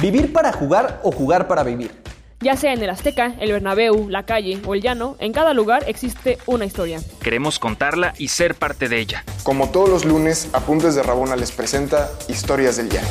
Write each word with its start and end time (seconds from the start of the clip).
Vivir 0.00 0.32
para 0.32 0.52
jugar 0.52 1.00
o 1.02 1.10
jugar 1.10 1.48
para 1.48 1.64
vivir. 1.64 1.90
Ya 2.38 2.56
sea 2.56 2.72
en 2.72 2.80
el 2.80 2.88
Azteca, 2.88 3.34
el 3.40 3.50
Bernabéu, 3.50 4.08
la 4.08 4.24
calle 4.24 4.60
o 4.64 4.76
el 4.76 4.80
llano, 4.80 5.16
en 5.18 5.32
cada 5.32 5.54
lugar 5.54 5.82
existe 5.88 6.38
una 6.46 6.64
historia. 6.64 7.00
Queremos 7.20 7.58
contarla 7.58 8.14
y 8.16 8.28
ser 8.28 8.54
parte 8.54 8.88
de 8.88 9.00
ella. 9.00 9.24
Como 9.42 9.72
todos 9.72 9.88
los 9.88 10.04
lunes, 10.04 10.50
Apuntes 10.52 10.94
de 10.94 11.02
Rabona 11.02 11.34
les 11.34 11.50
presenta 11.50 12.12
Historias 12.28 12.76
del 12.76 12.90
Llano. 12.90 13.08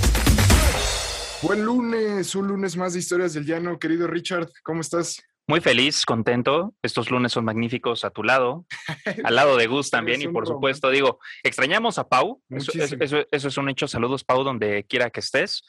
Buen 1.41 1.65
lunes, 1.65 2.33
un 2.35 2.47
lunes 2.47 2.77
más 2.77 2.93
de 2.93 2.99
Historias 2.99 3.33
del 3.33 3.45
Llano. 3.45 3.79
Querido 3.79 4.07
Richard, 4.07 4.49
¿cómo 4.63 4.79
estás? 4.79 5.21
Muy 5.49 5.59
feliz, 5.59 6.05
contento. 6.05 6.73
Estos 6.81 7.09
lunes 7.11 7.33
son 7.33 7.43
magníficos 7.43 8.05
a 8.05 8.09
tu 8.11 8.21
lado, 8.21 8.65
al 9.25 9.35
lado 9.35 9.55
de 9.55 9.67
Gus 9.67 9.89
también. 9.89 10.21
Y 10.21 10.27
por 10.27 10.47
supuesto, 10.47 10.89
digo, 10.89 11.19
extrañamos 11.43 11.97
a 11.99 12.07
Pau. 12.07 12.41
Eso, 12.49 12.71
eso, 12.73 13.25
eso, 13.31 13.47
es 13.47 13.57
un 13.57 13.69
hecho. 13.69 13.87
Saludos, 13.87 14.25
Pau, 14.25 14.43
donde 14.43 14.85
quiera 14.85 15.09
que 15.09 15.21
estés. 15.21 15.63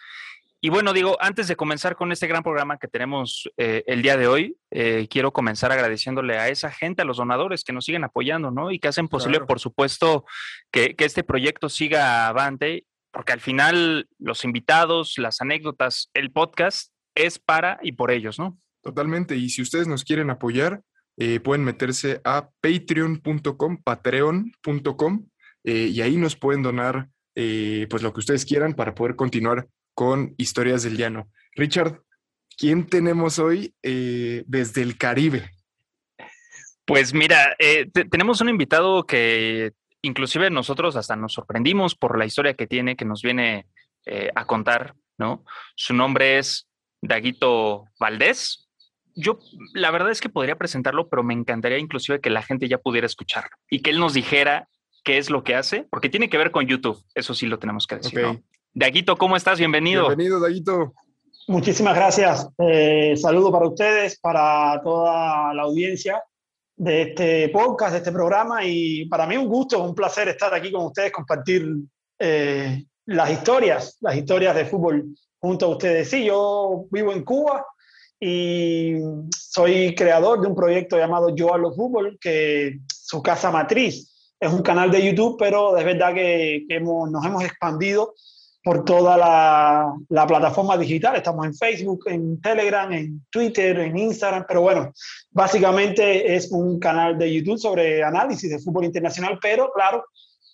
Y 0.61 0.71
bueno, 0.71 0.93
digo, 0.93 1.17
antes 1.21 1.47
de 1.47 1.55
comenzar 1.55 1.95
con 1.95 2.11
este 2.11 2.27
gran 2.27 2.43
programa 2.43 2.79
que 2.79 2.89
tenemos 2.89 3.49
eh, 3.57 3.85
el 3.87 4.03
día 4.03 4.17
de 4.17 4.27
hoy, 4.27 4.57
eh, 4.73 5.07
quiero 5.09 5.33
comenzar 5.33 5.71
agradeciéndole 5.71 6.37
a 6.37 6.49
esa 6.49 6.73
gente, 6.73 7.03
a 7.03 7.05
los 7.05 7.19
donadores 7.19 7.63
que 7.63 7.73
nos 7.73 7.85
siguen 7.85 8.03
apoyando, 8.03 8.51
¿no? 8.51 8.73
Y 8.73 8.81
que 8.81 8.89
hacen 8.89 9.07
posible, 9.07 9.41
por 9.41 9.61
supuesto, 9.61 10.25
que, 10.73 10.97
que, 10.97 11.05
este 11.05 11.23
proyecto 11.23 11.69
siga 11.69 12.27
avante, 12.27 12.87
porque 13.13 13.33
al 13.33 13.41
final 13.41 14.09
los 14.19 14.45
invitados, 14.45 15.17
las 15.19 15.41
anécdotas, 15.41 16.11
el 16.13 16.33
podcast 16.33 16.93
es 17.15 17.39
para 17.39 17.79
y 17.81 17.93
por 17.93 18.11
ellos, 18.11 18.41
¿no? 18.41 18.59
Totalmente. 18.83 19.37
Y 19.37 19.51
si 19.51 19.63
ustedes 19.63 19.87
nos 19.87 20.03
quieren 20.03 20.29
apoyar, 20.29 20.83
eh, 21.19 21.39
pueden 21.39 21.65
meterse 21.65 22.21
a 22.25 22.51
patreon.com, 22.61 23.83
patreon.com, 23.85 25.27
y 25.63 26.01
ahí 26.01 26.17
nos 26.17 26.35
pueden 26.35 26.63
donar 26.63 27.09
pues 27.35 28.03
lo 28.03 28.13
que 28.13 28.21
ustedes 28.21 28.45
quieran 28.45 28.75
para 28.75 28.95
poder 28.95 29.15
continuar 29.15 29.69
con 29.99 30.33
Historias 30.37 30.85
del 30.85 30.97
Llano. 30.97 31.29
Richard, 31.57 32.03
¿quién 32.57 32.87
tenemos 32.87 33.41
hoy 33.41 33.75
eh, 33.83 34.45
desde 34.47 34.81
el 34.81 34.97
Caribe? 34.97 35.51
Pues 36.85 37.13
mira, 37.13 37.57
eh, 37.59 37.91
tenemos 38.09 38.41
un 38.41 38.49
invitado 38.49 39.03
que 39.03 39.73
inclusive 40.03 40.51
nosotros 40.51 40.95
hasta 40.95 41.17
nos 41.17 41.33
sorprendimos 41.33 41.97
por 41.97 42.17
la 42.17 42.27
historia 42.27 42.55
que 42.55 42.69
tiene, 42.69 42.95
que 42.95 43.05
nos 43.05 43.23
viene 43.23 43.67
eh, 44.07 44.31
a 44.37 44.45
contar, 44.45 44.95
¿no? 45.19 45.45
Su 45.75 45.95
nombre 45.95 46.39
es 46.39 46.69
Daguito 47.03 47.87
Valdés. 47.99 48.71
Yo 49.17 49.41
la 49.75 49.91
verdad 49.91 50.13
es 50.13 50.21
que 50.21 50.29
podría 50.29 50.57
presentarlo, 50.57 51.09
pero 51.09 51.25
me 51.25 51.35
encantaría 51.35 51.79
inclusive 51.79 52.21
que 52.21 52.31
la 52.31 52.43
gente 52.43 52.69
ya 52.69 52.79
pudiera 52.79 53.09
escucharlo 53.09 53.57
y 53.69 53.81
que 53.81 53.91
él 53.91 53.99
nos 53.99 54.15
dijera 54.15 54.69
qué 55.03 55.19
es 55.19 55.29
lo 55.29 55.43
que 55.43 55.57
hace, 55.57 55.89
porque 55.91 56.09
tiene 56.09 56.31
que 56.31 56.39
ver 56.39 56.53
con 56.53 56.69
YouTube, 56.69 57.03
eso 57.17 57.35
sí 57.35 57.47
lo 57.47 57.59
tenemos 57.59 57.89
que 57.89 57.97
decir. 57.97 58.21
¿no? 58.23 58.41
Daguito, 58.79 59.17
¿cómo 59.17 59.35
estás? 59.35 59.59
Bienvenido. 59.59 60.07
Bienvenido, 60.07 60.39
Daguito. 60.39 60.95
Muchísimas 61.49 61.97
gracias. 61.97 62.49
Eh, 62.59 63.17
saludo 63.17 63.51
para 63.51 63.67
ustedes, 63.67 64.21
para 64.21 64.81
toda 64.85 65.53
la 65.53 65.63
audiencia 65.63 66.23
de 66.77 67.03
este 67.03 67.49
podcast, 67.49 67.91
de 67.91 67.99
este 67.99 68.13
programa. 68.13 68.65
Y 68.65 69.07
para 69.07 69.27
mí 69.27 69.37
un 69.37 69.49
gusto, 69.49 69.83
un 69.83 69.97
placer 69.97 70.29
estar 70.29 70.55
aquí 70.55 70.71
con 70.71 70.85
ustedes, 70.85 71.11
compartir 71.11 71.69
eh, 72.21 72.85
las 73.07 73.33
historias, 73.33 73.97
las 74.01 74.15
historias 74.15 74.55
de 74.55 74.65
fútbol 74.65 75.07
junto 75.41 75.67
a 75.67 75.71
ustedes. 75.71 76.09
Sí, 76.09 76.25
yo 76.27 76.87
vivo 76.93 77.13
en 77.13 77.25
Cuba 77.25 77.67
y 78.21 78.95
soy 79.37 79.93
creador 79.97 80.41
de 80.41 80.47
un 80.47 80.55
proyecto 80.55 80.97
llamado 80.97 81.35
Yo 81.35 81.53
a 81.53 81.59
los 81.59 81.75
Fútbol, 81.75 82.17
que 82.21 82.79
su 82.89 83.21
casa 83.25 83.51
matriz 83.51 84.15
es 84.39 84.53
un 84.53 84.63
canal 84.63 84.93
de 84.93 85.05
YouTube, 85.05 85.37
pero 85.37 85.77
es 85.77 85.85
verdad 85.85 86.15
que, 86.15 86.65
que 86.69 86.77
hemos, 86.77 87.11
nos 87.11 87.27
hemos 87.27 87.43
expandido 87.43 88.15
por 88.63 88.85
toda 88.85 89.17
la, 89.17 89.95
la, 90.09 90.27
plataforma 90.27 90.77
digital. 90.77 91.17
Estamos 91.17 91.47
en 91.47 91.55
Facebook, 91.55 92.05
en 92.07 92.41
Telegram, 92.41 92.93
en 92.93 93.25
Twitter, 93.31 93.79
en 93.79 93.97
Instagram, 93.97 94.45
pero 94.47 94.63
bueno, 94.63 94.93
básicamente 95.31 96.35
es 96.35 96.51
un 96.51 96.79
canal 96.79 97.17
de 97.17 97.33
YouTube 97.33 97.59
sobre 97.59 98.03
análisis 98.03 98.51
de 98.51 98.59
fútbol 98.59 98.85
internacional, 98.85 99.39
pero 99.41 99.71
claro, 99.73 100.05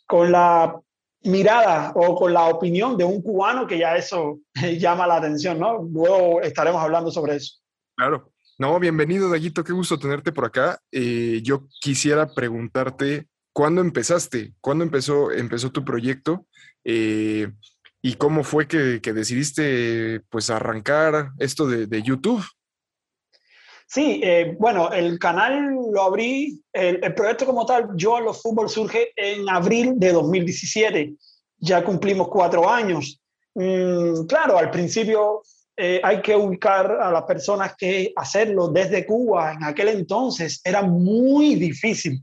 con 0.07 0.31
la 0.31 0.79
mirada 1.25 1.93
o 1.95 2.15
con 2.15 2.33
la 2.33 2.49
opinión 2.49 2.97
de 2.97 3.05
un 3.05 3.23
cubano 3.23 3.67
que 3.67 3.79
ya 3.79 3.97
eso 3.97 4.41
llama 4.79 5.07
la 5.07 5.17
atención, 5.17 5.59
¿no? 5.59 5.83
Luego 5.83 6.41
estaremos 6.43 6.83
hablando 6.83 7.11
sobre 7.11 7.37
eso. 7.37 7.61
Claro. 7.97 8.31
No, 8.57 8.79
bienvenido, 8.79 9.29
Daguito, 9.29 9.65
qué 9.65 9.73
gusto 9.73 9.99
tenerte 9.99 10.31
por 10.31 10.45
acá. 10.45 10.79
Eh, 10.93 11.41
yo 11.43 11.67
quisiera 11.81 12.33
preguntarte, 12.33 13.27
¿cuándo 13.53 13.81
empezaste? 13.81 14.55
¿Cuándo 14.61 14.85
empezó, 14.85 15.33
empezó 15.33 15.73
tu 15.73 15.85
proyecto? 15.85 16.47
Eh, 16.85 17.51
¿Y 18.07 18.17
cómo 18.17 18.45
fue 18.45 18.69
que, 18.69 19.01
decidiste 19.01 20.21
pues 20.29 20.51
arrancar 20.51 21.31
esto 21.39 21.67
de, 21.67 22.03
YouTube? 22.03 22.45
Sí, 23.87 24.21
eh, 24.23 24.55
bueno, 24.61 24.93
el 24.93 25.19
canal 25.19 25.75
lo 25.91 26.03
abrí, 26.03 26.63
el, 26.71 27.15
proyecto 27.15 27.47
como 27.47 27.65
tal, 27.65 27.89
Yo 27.97 28.17
a 28.17 28.21
los 28.21 28.43
Fútbol 28.43 28.69
surge 28.69 29.13
en 29.17 29.49
abril 29.49 29.95
de 29.97 30.13
2017. 30.13 31.15
Ya 31.57 31.83
cumplimos 31.83 32.29
cuatro 32.29 32.69
años. 32.69 33.23
Mm, 33.55 34.27
claro, 34.27 34.59
al 34.59 34.71
principio 34.71 35.41
eh, 35.75 36.03
hay 36.05 36.21
que 36.21 36.37
ubicar 36.37 37.01
a 37.01 37.11
las 37.11 37.23
personas 37.23 37.75
que 37.75 38.13
hacerlo 38.17 38.69
desde 38.69 39.07
Cuba 39.07 39.55
en 39.55 39.65
aquel 39.65 39.89
entonces 39.89 40.61
era 40.63 40.83
muy 40.83 41.55
difícil 41.55 42.23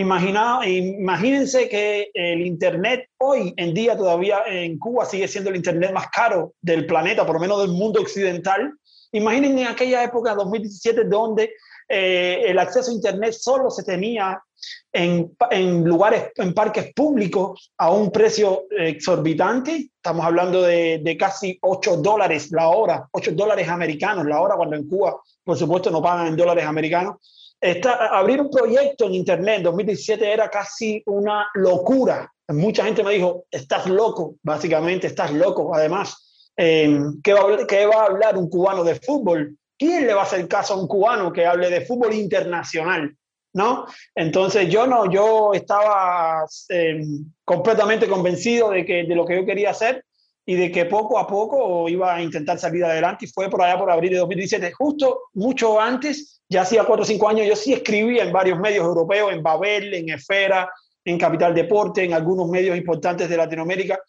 Imagina, 0.00 0.60
imagínense 0.66 1.68
que 1.68 2.10
el 2.14 2.40
Internet 2.40 3.10
hoy 3.18 3.52
en 3.58 3.74
día 3.74 3.94
todavía 3.98 4.38
en 4.46 4.78
Cuba 4.78 5.04
sigue 5.04 5.28
siendo 5.28 5.50
el 5.50 5.56
Internet 5.56 5.92
más 5.92 6.06
caro 6.08 6.54
del 6.62 6.86
planeta, 6.86 7.26
por 7.26 7.34
lo 7.34 7.40
menos 7.40 7.60
del 7.60 7.72
mundo 7.72 8.00
occidental. 8.00 8.72
Imaginen 9.12 9.58
en 9.58 9.66
aquella 9.66 10.02
época, 10.02 10.34
2017, 10.34 11.04
donde 11.04 11.52
eh, 11.86 12.44
el 12.46 12.58
acceso 12.58 12.90
a 12.90 12.94
Internet 12.94 13.34
solo 13.34 13.68
se 13.68 13.82
tenía 13.82 14.42
en, 14.90 15.36
en, 15.50 15.84
lugares, 15.84 16.30
en 16.36 16.54
parques 16.54 16.94
públicos 16.94 17.70
a 17.76 17.90
un 17.90 18.10
precio 18.10 18.68
exorbitante. 18.70 19.90
Estamos 19.96 20.24
hablando 20.24 20.62
de, 20.62 21.00
de, 21.04 21.16
casi 21.18 21.58
8 21.60 21.98
dólares 21.98 22.50
la 22.52 22.70
hora, 22.70 23.06
8 23.12 23.32
dólares 23.32 23.68
americanos 23.68 24.24
la 24.24 24.40
hora, 24.40 24.56
cuando 24.56 24.76
en 24.76 24.88
Cuba, 24.88 25.20
por 25.44 25.58
supuesto, 25.58 25.90
no 25.90 26.00
pagan 26.00 26.28
en 26.28 26.36
dólares 26.36 26.64
americanos 26.64 27.16
abrir 27.60 28.40
un 28.40 28.50
proyecto 28.50 29.06
en 29.06 29.14
Internet 29.14 29.58
en 29.58 29.62
2017 29.64 30.32
era 30.32 30.48
casi 30.48 31.02
una 31.06 31.48
locura. 31.54 32.30
Mucha 32.48 32.84
gente 32.84 33.04
me 33.04 33.12
dijo, 33.12 33.44
estás 33.50 33.86
loco, 33.86 34.36
básicamente 34.42 35.06
estás 35.06 35.32
loco. 35.32 35.74
Además, 35.74 36.52
em, 36.56 37.20
¿qué, 37.22 37.34
va 37.34 38.02
a, 38.02 38.06
hablar 38.06 38.36
un 38.36 38.48
cubano 38.48 38.82
de 38.82 38.96
fútbol? 38.96 39.56
¿Quién 39.78 40.06
le 40.06 40.14
va 40.14 40.22
a 40.22 40.24
hacer 40.24 40.46
caso 40.48 40.74
a 40.74 40.80
un 40.80 40.88
cubano 40.88 41.32
que 41.32 41.46
hable 41.46 41.70
de 41.70 41.84
fútbol 41.86 42.14
internacional? 42.14 43.14
¿No? 43.52 43.84
Entonces 44.14 44.68
yo 44.68 44.86
no, 44.86 45.10
yo 45.10 45.52
estaba 45.52 46.44
em, 46.68 47.24
completamente 47.44 48.08
convencido 48.08 48.70
de, 48.70 48.84
que, 48.84 49.04
de 49.04 49.14
lo 49.14 49.26
que 49.26 49.36
yo 49.36 49.44
quería 49.44 49.70
hacer 49.70 50.04
y 50.50 50.56
de 50.56 50.72
que 50.72 50.84
poco 50.84 51.16
a 51.16 51.28
poco 51.28 51.88
iba 51.88 52.12
a 52.12 52.20
intentar 52.20 52.58
salir 52.58 52.84
adelante 52.84 53.24
y 53.24 53.28
fue 53.28 53.48
por 53.48 53.62
allá 53.62 53.78
por 53.78 53.88
abril 53.88 54.10
de 54.10 54.18
2017, 54.18 54.72
justo 54.72 55.20
mucho 55.34 55.80
antes, 55.80 56.42
ya 56.48 56.62
hacía 56.62 56.82
cuatro 56.82 57.04
o 57.04 57.06
cinco 57.06 57.28
años, 57.28 57.46
yo 57.46 57.54
sí 57.54 57.72
escribía 57.72 58.24
en 58.24 58.32
varios 58.32 58.58
medios 58.58 58.84
europeos, 58.84 59.32
en 59.32 59.44
Babel, 59.44 59.94
en 59.94 60.08
Esfera, 60.08 60.68
en 61.04 61.18
Capital 61.18 61.54
Deporte, 61.54 62.02
en 62.02 62.14
algunos 62.14 62.48
medios 62.48 62.76
importantes 62.76 63.28
de 63.28 63.36
Latinoamérica, 63.36 64.00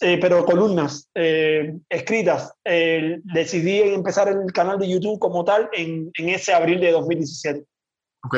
eh, 0.00 0.16
pero 0.20 0.44
columnas 0.44 1.08
eh, 1.12 1.74
escritas. 1.88 2.52
Eh, 2.64 3.18
decidí 3.24 3.80
empezar 3.80 4.28
el 4.28 4.52
canal 4.52 4.78
de 4.78 4.88
YouTube 4.88 5.18
como 5.18 5.44
tal 5.44 5.70
en, 5.72 6.08
en 6.16 6.28
ese 6.28 6.52
abril 6.52 6.78
de 6.78 6.92
2017. 6.92 7.64
Ok. 8.22 8.36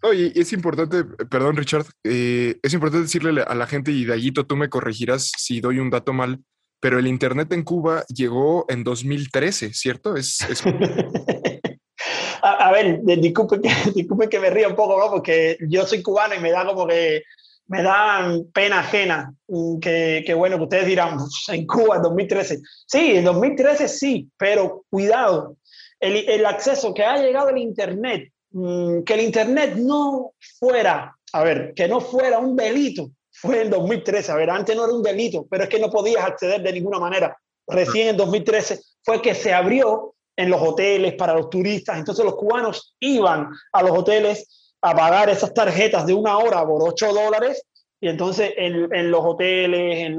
Oye, 0.00 0.32
es 0.34 0.50
importante, 0.54 1.04
perdón 1.04 1.56
Richard, 1.56 1.84
es 2.02 2.72
importante 2.72 3.02
decirle 3.02 3.42
a 3.42 3.54
la 3.54 3.66
gente, 3.66 3.90
y 3.92 4.10
allí 4.10 4.32
tú 4.32 4.56
me 4.56 4.70
corregirás 4.70 5.32
si 5.36 5.60
doy 5.60 5.78
un 5.78 5.90
dato 5.90 6.14
mal, 6.14 6.40
pero 6.80 6.98
el 6.98 7.06
Internet 7.06 7.52
en 7.52 7.62
Cuba 7.62 8.04
llegó 8.08 8.66
en 8.68 8.84
2013, 8.84 9.72
¿cierto? 9.72 10.16
Es, 10.16 10.38
a, 12.42 12.72
ver, 12.72 13.00
disculpe 13.02 13.60
que, 13.60 13.70
disculpe 13.94 14.28
que 14.28 14.40
me 14.40 14.50
ría 14.50 14.68
un 14.68 14.76
poco, 14.76 14.98
¿no? 14.98 15.10
porque 15.10 15.56
yo 15.68 15.86
soy 15.86 16.02
cubano 16.02 16.34
y 16.34 16.40
me 16.40 16.50
da 16.50 16.66
como 16.66 16.86
que 16.86 17.22
me 17.68 17.82
da 17.82 18.32
pena 18.52 18.80
ajena 18.80 19.34
mm, 19.48 19.78
que, 19.80 20.22
que, 20.24 20.34
bueno, 20.34 20.56
que 20.56 20.64
ustedes 20.64 20.86
dirán, 20.86 21.18
en 21.48 21.66
Cuba 21.66 21.96
en 21.96 22.02
2013. 22.02 22.60
Sí, 22.86 23.16
en 23.16 23.24
2013 23.24 23.88
sí, 23.88 24.30
pero 24.36 24.84
cuidado, 24.88 25.56
el, 25.98 26.28
el 26.28 26.46
acceso 26.46 26.94
que 26.94 27.04
ha 27.04 27.18
llegado 27.18 27.48
el 27.48 27.58
Internet, 27.58 28.30
mm, 28.52 29.02
que 29.02 29.14
el 29.14 29.20
Internet 29.20 29.74
no 29.76 30.32
fuera, 30.58 31.16
a 31.32 31.42
ver, 31.42 31.72
que 31.74 31.88
no 31.88 32.00
fuera 32.00 32.38
un 32.38 32.54
delito 32.54 33.10
fue 33.40 33.62
en 33.62 33.70
2013. 33.70 34.32
A 34.32 34.36
ver, 34.36 34.50
antes 34.50 34.74
no 34.76 34.84
era 34.84 34.94
un 34.94 35.02
delito, 35.02 35.46
pero 35.50 35.64
es 35.64 35.68
que 35.68 35.78
no 35.78 35.90
podías 35.90 36.24
acceder 36.24 36.62
de 36.62 36.72
ninguna 36.72 36.98
manera. 36.98 37.36
Recién 37.66 38.08
en 38.08 38.16
2013 38.16 38.80
fue 39.02 39.20
que 39.20 39.34
se 39.34 39.52
abrió 39.52 40.14
en 40.36 40.50
los 40.50 40.60
hoteles 40.60 41.14
para 41.14 41.34
los 41.34 41.50
turistas. 41.50 41.98
Entonces 41.98 42.24
los 42.24 42.36
cubanos 42.36 42.94
iban 43.00 43.50
a 43.72 43.82
los 43.82 43.98
hoteles 43.98 44.74
a 44.82 44.94
pagar 44.94 45.28
esas 45.30 45.52
tarjetas 45.52 46.06
de 46.06 46.14
una 46.14 46.38
hora 46.38 46.64
por 46.66 46.82
8 46.82 47.12
dólares. 47.12 47.62
Y 48.00 48.08
entonces 48.08 48.52
en, 48.56 48.94
en 48.94 49.10
los 49.10 49.24
hoteles, 49.24 49.98
en, 49.98 50.18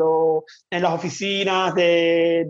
en 0.71 0.81
las 0.81 0.93
oficinas 0.93 1.75
de, 1.75 2.47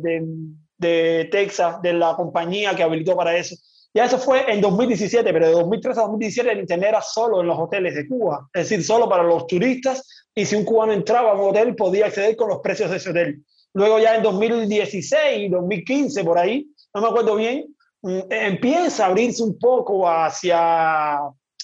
de 0.77 1.27
Texas, 1.31 1.81
de 1.81 1.93
la 1.93 2.15
compañía 2.15 2.75
que 2.75 2.83
habilitó 2.83 3.15
para 3.15 3.35
eso. 3.35 3.55
Ya 3.97 4.05
eso 4.05 4.19
fue 4.19 4.45
en 4.53 4.61
2017, 4.61 5.33
pero 5.33 5.47
de 5.47 5.53
2013 5.53 5.99
a 5.99 6.03
2017 6.03 6.51
el 6.51 6.59
internet 6.59 6.89
era 6.89 7.01
solo 7.01 7.41
en 7.41 7.47
los 7.47 7.57
hoteles 7.57 7.95
de 7.95 8.07
Cuba, 8.07 8.47
es 8.53 8.69
decir, 8.69 8.85
solo 8.85 9.09
para 9.09 9.23
los 9.23 9.47
turistas 9.47 10.27
y 10.35 10.45
si 10.45 10.55
un 10.55 10.65
cubano 10.65 10.93
entraba 10.93 11.31
a 11.31 11.33
un 11.33 11.49
hotel 11.49 11.75
podía 11.75 12.05
acceder 12.05 12.35
con 12.35 12.49
los 12.49 12.59
precios 12.59 12.91
de 12.91 12.97
ese 12.97 13.09
hotel. 13.09 13.43
Luego 13.73 13.97
ya 13.97 14.15
en 14.15 14.21
2016, 14.21 15.49
2015, 15.49 16.23
por 16.23 16.37
ahí, 16.37 16.67
no 16.93 17.01
me 17.01 17.07
acuerdo 17.07 17.37
bien, 17.37 17.75
mm, 18.03 18.19
empieza 18.29 19.05
a 19.05 19.07
abrirse 19.07 19.41
un 19.41 19.57
poco 19.57 20.07
hacia, 20.07 21.17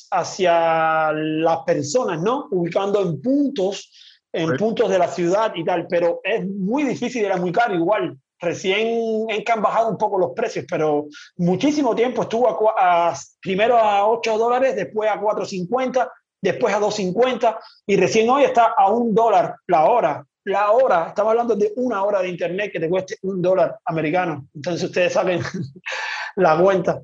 hacia 0.10 1.12
las 1.14 1.60
personas, 1.68 2.20
¿no? 2.20 2.48
Ubicando 2.50 3.00
en 3.04 3.22
puntos, 3.22 3.92
en 4.32 4.58
puntos 4.58 4.90
de 4.90 4.98
la 4.98 5.08
ciudad 5.08 5.54
y 5.54 5.64
tal, 5.64 5.86
pero 5.86 6.20
es 6.24 6.44
muy 6.48 6.82
difícil, 6.82 7.26
era 7.26 7.38
muy 7.38 7.52
caro 7.52 7.76
igual. 7.76 8.18
Recién 8.40 9.28
han 9.30 9.62
bajado 9.62 9.90
un 9.90 9.98
poco 9.98 10.18
los 10.18 10.32
precios, 10.32 10.66
pero 10.70 11.08
muchísimo 11.38 11.96
tiempo 11.96 12.24
estuvo 12.24 12.74
a, 12.78 13.14
primero 13.42 13.78
a 13.78 14.08
8 14.08 14.38
dólares, 14.38 14.76
después 14.76 15.10
a 15.10 15.20
4.50, 15.20 16.10
después 16.42 16.74
a 16.74 16.80
2.50 16.80 17.58
y 17.88 17.96
recién 17.96 18.30
hoy 18.30 18.44
está 18.44 18.74
a 18.78 18.92
un 18.92 19.14
dólar 19.16 19.56
la 19.68 19.86
hora. 19.86 20.26
La 20.46 20.72
hora, 20.72 21.08
estamos 21.08 21.32
hablando 21.32 21.56
de 21.56 21.72
una 21.78 22.04
hora 22.04 22.22
de 22.22 22.28
internet 22.28 22.72
que 22.74 22.80
te 22.82 22.90
cueste 22.90 23.16
un 23.22 23.42
dólar 23.42 23.80
americano. 23.86 24.46
Entonces 24.54 24.84
ustedes 24.84 25.14
saben 25.14 25.42
la 26.36 26.58
cuenta. 26.58 27.02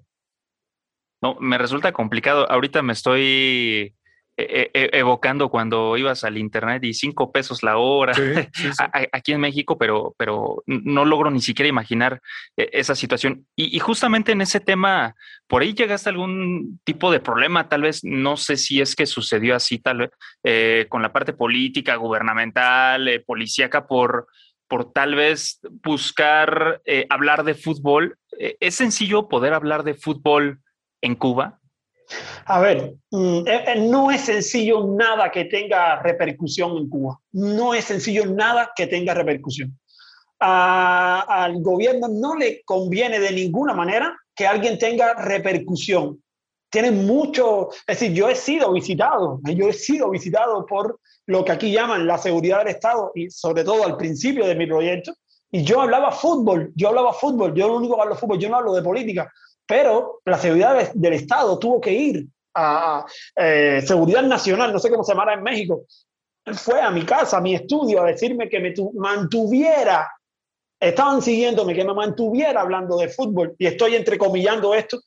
No, 1.21 1.35
me 1.39 1.57
resulta 1.57 1.93
complicado. 1.93 2.49
Ahorita 2.51 2.81
me 2.81 2.93
estoy 2.93 3.95
e, 4.39 4.71
e, 4.74 4.89
evocando 4.94 5.50
cuando 5.50 5.97
ibas 5.97 6.24
al 6.24 6.38
internet 6.38 6.83
y 6.86 6.94
cinco 6.94 7.31
pesos 7.31 7.62
la 7.62 7.77
hora 7.77 8.13
aquí 9.12 9.33
en 9.33 9.41
México, 9.41 9.77
pero, 9.77 10.15
pero 10.18 10.63
no 10.65 11.03
logro 11.03 11.30
ni 11.30 11.41
siquiera 11.41 11.68
imaginar 11.68 12.21
e, 12.56 12.69
esa 12.71 12.95
situación. 12.95 13.45
Y, 13.56 13.77
justamente 13.80 14.31
en 14.31 14.41
ese 14.41 14.59
tema, 14.59 15.15
por 15.47 15.62
ahí 15.62 15.74
llegaste 15.74 16.09
a 16.09 16.12
algún 16.12 16.80
tipo 16.86 17.12
de 17.12 17.19
problema, 17.19 17.68
tal 17.68 17.81
vez, 17.81 18.03
no 18.03 18.38
sé 18.38 18.56
si 18.56 18.80
es 18.80 18.95
que 18.95 19.06
sucedió 19.06 19.56
así, 19.56 19.80
tal 19.80 19.97
vez, 20.00 20.12
eh, 20.44 20.85
con 20.89 21.01
la 21.01 21.12
parte 21.12 21.33
política, 21.33 21.95
gubernamental, 21.95 23.07
eh, 23.07 23.19
policíaca, 23.19 23.88
por, 23.88 24.27
por 24.68 24.94
tal 24.94 25.15
vez 25.15 25.59
buscar 25.83 26.81
eh, 26.85 27.06
hablar 27.09 27.44
de 27.44 27.56
fútbol. 27.56 28.18
¿Es 28.31 28.75
sencillo 28.75 29.27
poder 29.27 29.53
hablar 29.53 29.83
de 29.83 29.95
fútbol 29.95 30.62
en 31.01 31.15
Cuba? 31.15 31.59
A 32.45 32.59
ver, 32.59 32.95
mm, 33.11 33.47
eh, 33.47 33.63
eh, 33.67 33.79
no 33.79 34.11
es 34.11 34.21
sencillo 34.21 34.85
nada 34.88 35.31
que 35.31 35.45
tenga 35.45 36.01
repercusión 36.01 36.77
en 36.77 36.89
Cuba. 36.89 37.19
No 37.31 37.73
es 37.73 37.85
sencillo 37.85 38.25
nada 38.25 38.71
que 38.75 38.88
tenga 38.88 39.13
repercusión. 39.13 39.77
al 40.41 41.61
gobierno 41.61 42.07
no 42.07 42.33
le 42.33 42.63
conviene 42.63 43.19
de 43.19 43.33
ninguna 43.33 43.73
manera 43.73 44.17
que 44.33 44.47
alguien 44.47 44.79
tenga 44.79 45.13
repercusión. 45.13 46.23
Tiene 46.69 46.91
mucho, 46.91 47.69
es 47.85 48.00
decir, 48.00 48.13
yo 48.13 48.29
he 48.29 48.35
sido 48.35 48.71
visitado, 48.71 49.41
yo 49.44 49.67
he 49.67 49.73
sido 49.73 50.09
visitado 50.09 50.65
por 50.65 50.97
lo 51.25 51.44
que 51.44 51.51
aquí 51.51 51.73
llaman 51.73 52.07
la 52.07 52.17
seguridad 52.17 52.59
del 52.59 52.69
Estado 52.69 53.11
y 53.15 53.29
sobre 53.29 53.65
todo 53.65 53.83
al 53.83 53.97
principio 53.97 54.47
de 54.47 54.56
mi 54.56 54.65
proyecto. 54.65 55.13
Y 55.51 55.63
yo 55.63 55.81
hablaba 55.81 56.11
fútbol, 56.11 56.71
yo 56.73 56.88
hablaba 56.88 57.11
fútbol, 57.11 57.53
yo 57.53 57.67
lo 57.67 57.75
único 57.75 57.95
que 57.95 58.01
hablo 58.01 58.15
fútbol, 58.15 58.39
yo 58.39 58.50
no 58.50 58.57
hablo 58.57 58.73
de 58.73 58.81
política 58.81 59.29
pero 59.69 60.21
la 60.25 60.39
seguridad 60.39 60.92
del 60.95 61.13
Estado 61.13 61.60
tuvo 61.60 61.80
que 61.80 61.94
ir 61.94 62.25
a 62.56 63.06
eh, 63.36 63.83
Seguridad 63.86 64.24
Nacional, 64.24 64.74
no 64.74 64.80
sé 64.80 64.89
cómo 64.89 65.04
se 65.04 65.12
llamará 65.12 65.36
en 65.36 65.44
México, 65.44 65.83
fue 66.54 66.81
a 66.81 66.89
mi 66.89 67.06
casa, 67.06 67.38
a 67.38 67.42
mi 67.42 67.54
estudio, 67.54 68.01
a 68.01 68.07
decirme 68.07 68.50
que 68.50 68.60
me 68.60 68.74
mantuviera, 68.95 70.10
estaban 70.80 71.21
siguiéndome, 71.21 71.75
que 71.75 71.86
me 71.86 71.94
mantuviera 71.94 72.62
hablando 72.62 72.98
de 72.98 73.10
fútbol, 73.10 73.56
y 73.60 73.68
estoy 73.68 73.94
entrecomillando 73.94 74.74
esto, 74.74 75.01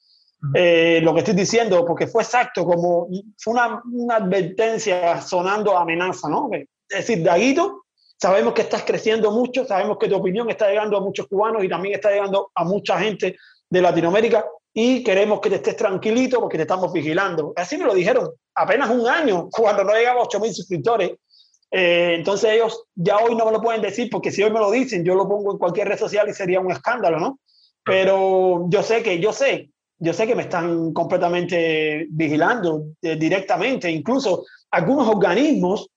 eh, 0.55 1.00
lo 1.03 1.12
que 1.12 1.20
estoy 1.20 1.35
diciendo, 1.35 1.85
porque 1.85 2.06
fue 2.06 2.23
exacto, 2.23 2.64
como 2.64 3.09
fue 3.38 3.55
una, 3.55 3.82
una 3.93 4.17
advertencia 4.17 5.20
sonando 5.23 5.76
amenaza, 5.76 6.29
¿no? 6.29 6.49
Es 6.53 6.69
decir, 6.88 7.25
Daguito, 7.25 7.87
sabemos 8.17 8.55
que 8.55 8.62
estás 8.62 8.85
creciendo 8.85 9.32
mucho, 9.32 9.64
sabemos 9.64 9.99
que 9.99 10.06
tu 10.06 10.14
opinión 10.14 10.49
está 10.50 10.69
llegando 10.69 10.99
a 10.99 11.00
muchos 11.00 11.26
cubanos 11.26 11.64
y 11.64 11.69
también 11.69 11.97
está 11.97 12.12
llegando 12.12 12.53
a 12.55 12.62
mucha 12.62 13.00
gente 13.00 13.37
de 13.72 13.80
Latinoamérica 13.80 14.44
y 14.74 15.02
queremos 15.02 15.40
que 15.40 15.48
te 15.48 15.56
estés 15.56 15.76
tranquilito 15.76 16.40
porque 16.40 16.58
te 16.58 16.64
estamos 16.64 16.92
vigilando. 16.92 17.54
Así 17.56 17.78
me 17.78 17.86
lo 17.86 17.94
dijeron, 17.94 18.28
apenas 18.54 18.90
un 18.90 19.08
año, 19.08 19.48
cuando 19.52 19.82
no 19.82 19.94
llegaba 19.94 20.20
a 20.20 20.24
8.000 20.24 20.52
suscriptores. 20.52 21.12
Eh, 21.70 22.16
entonces 22.19 22.52
ellos 22.52 22.84
ya 22.94 23.16
hoy 23.16 23.34
no 23.34 23.46
me 23.46 23.52
lo 23.52 23.62
pueden 23.62 23.80
decir 23.80 24.10
porque 24.10 24.30
si 24.30 24.42
hoy 24.42 24.50
me 24.50 24.60
lo 24.60 24.70
dicen, 24.70 25.06
yo 25.06 25.14
lo 25.14 25.26
pongo 25.26 25.52
en 25.52 25.58
cualquier 25.58 25.88
red 25.88 25.98
social 25.98 26.28
y 26.28 26.34
sería 26.34 26.60
un 26.60 26.70
escándalo, 26.70 27.19
¿no? 27.19 27.40
Pero 27.82 28.66
yo 28.69 28.82
sé 28.82 29.02
que, 29.02 29.19
yo 29.19 29.32
sé, 29.32 29.70
yo 29.98 30.12
sé 30.12 30.26
que 30.26 30.34
me 30.34 30.42
están 30.42 30.92
completamente 30.92 32.06
vigilando 32.10 32.84
eh, 33.00 33.16
directamente, 33.16 33.90
incluso 33.90 34.44
algunos 34.70 35.08
organismos, 35.08 35.88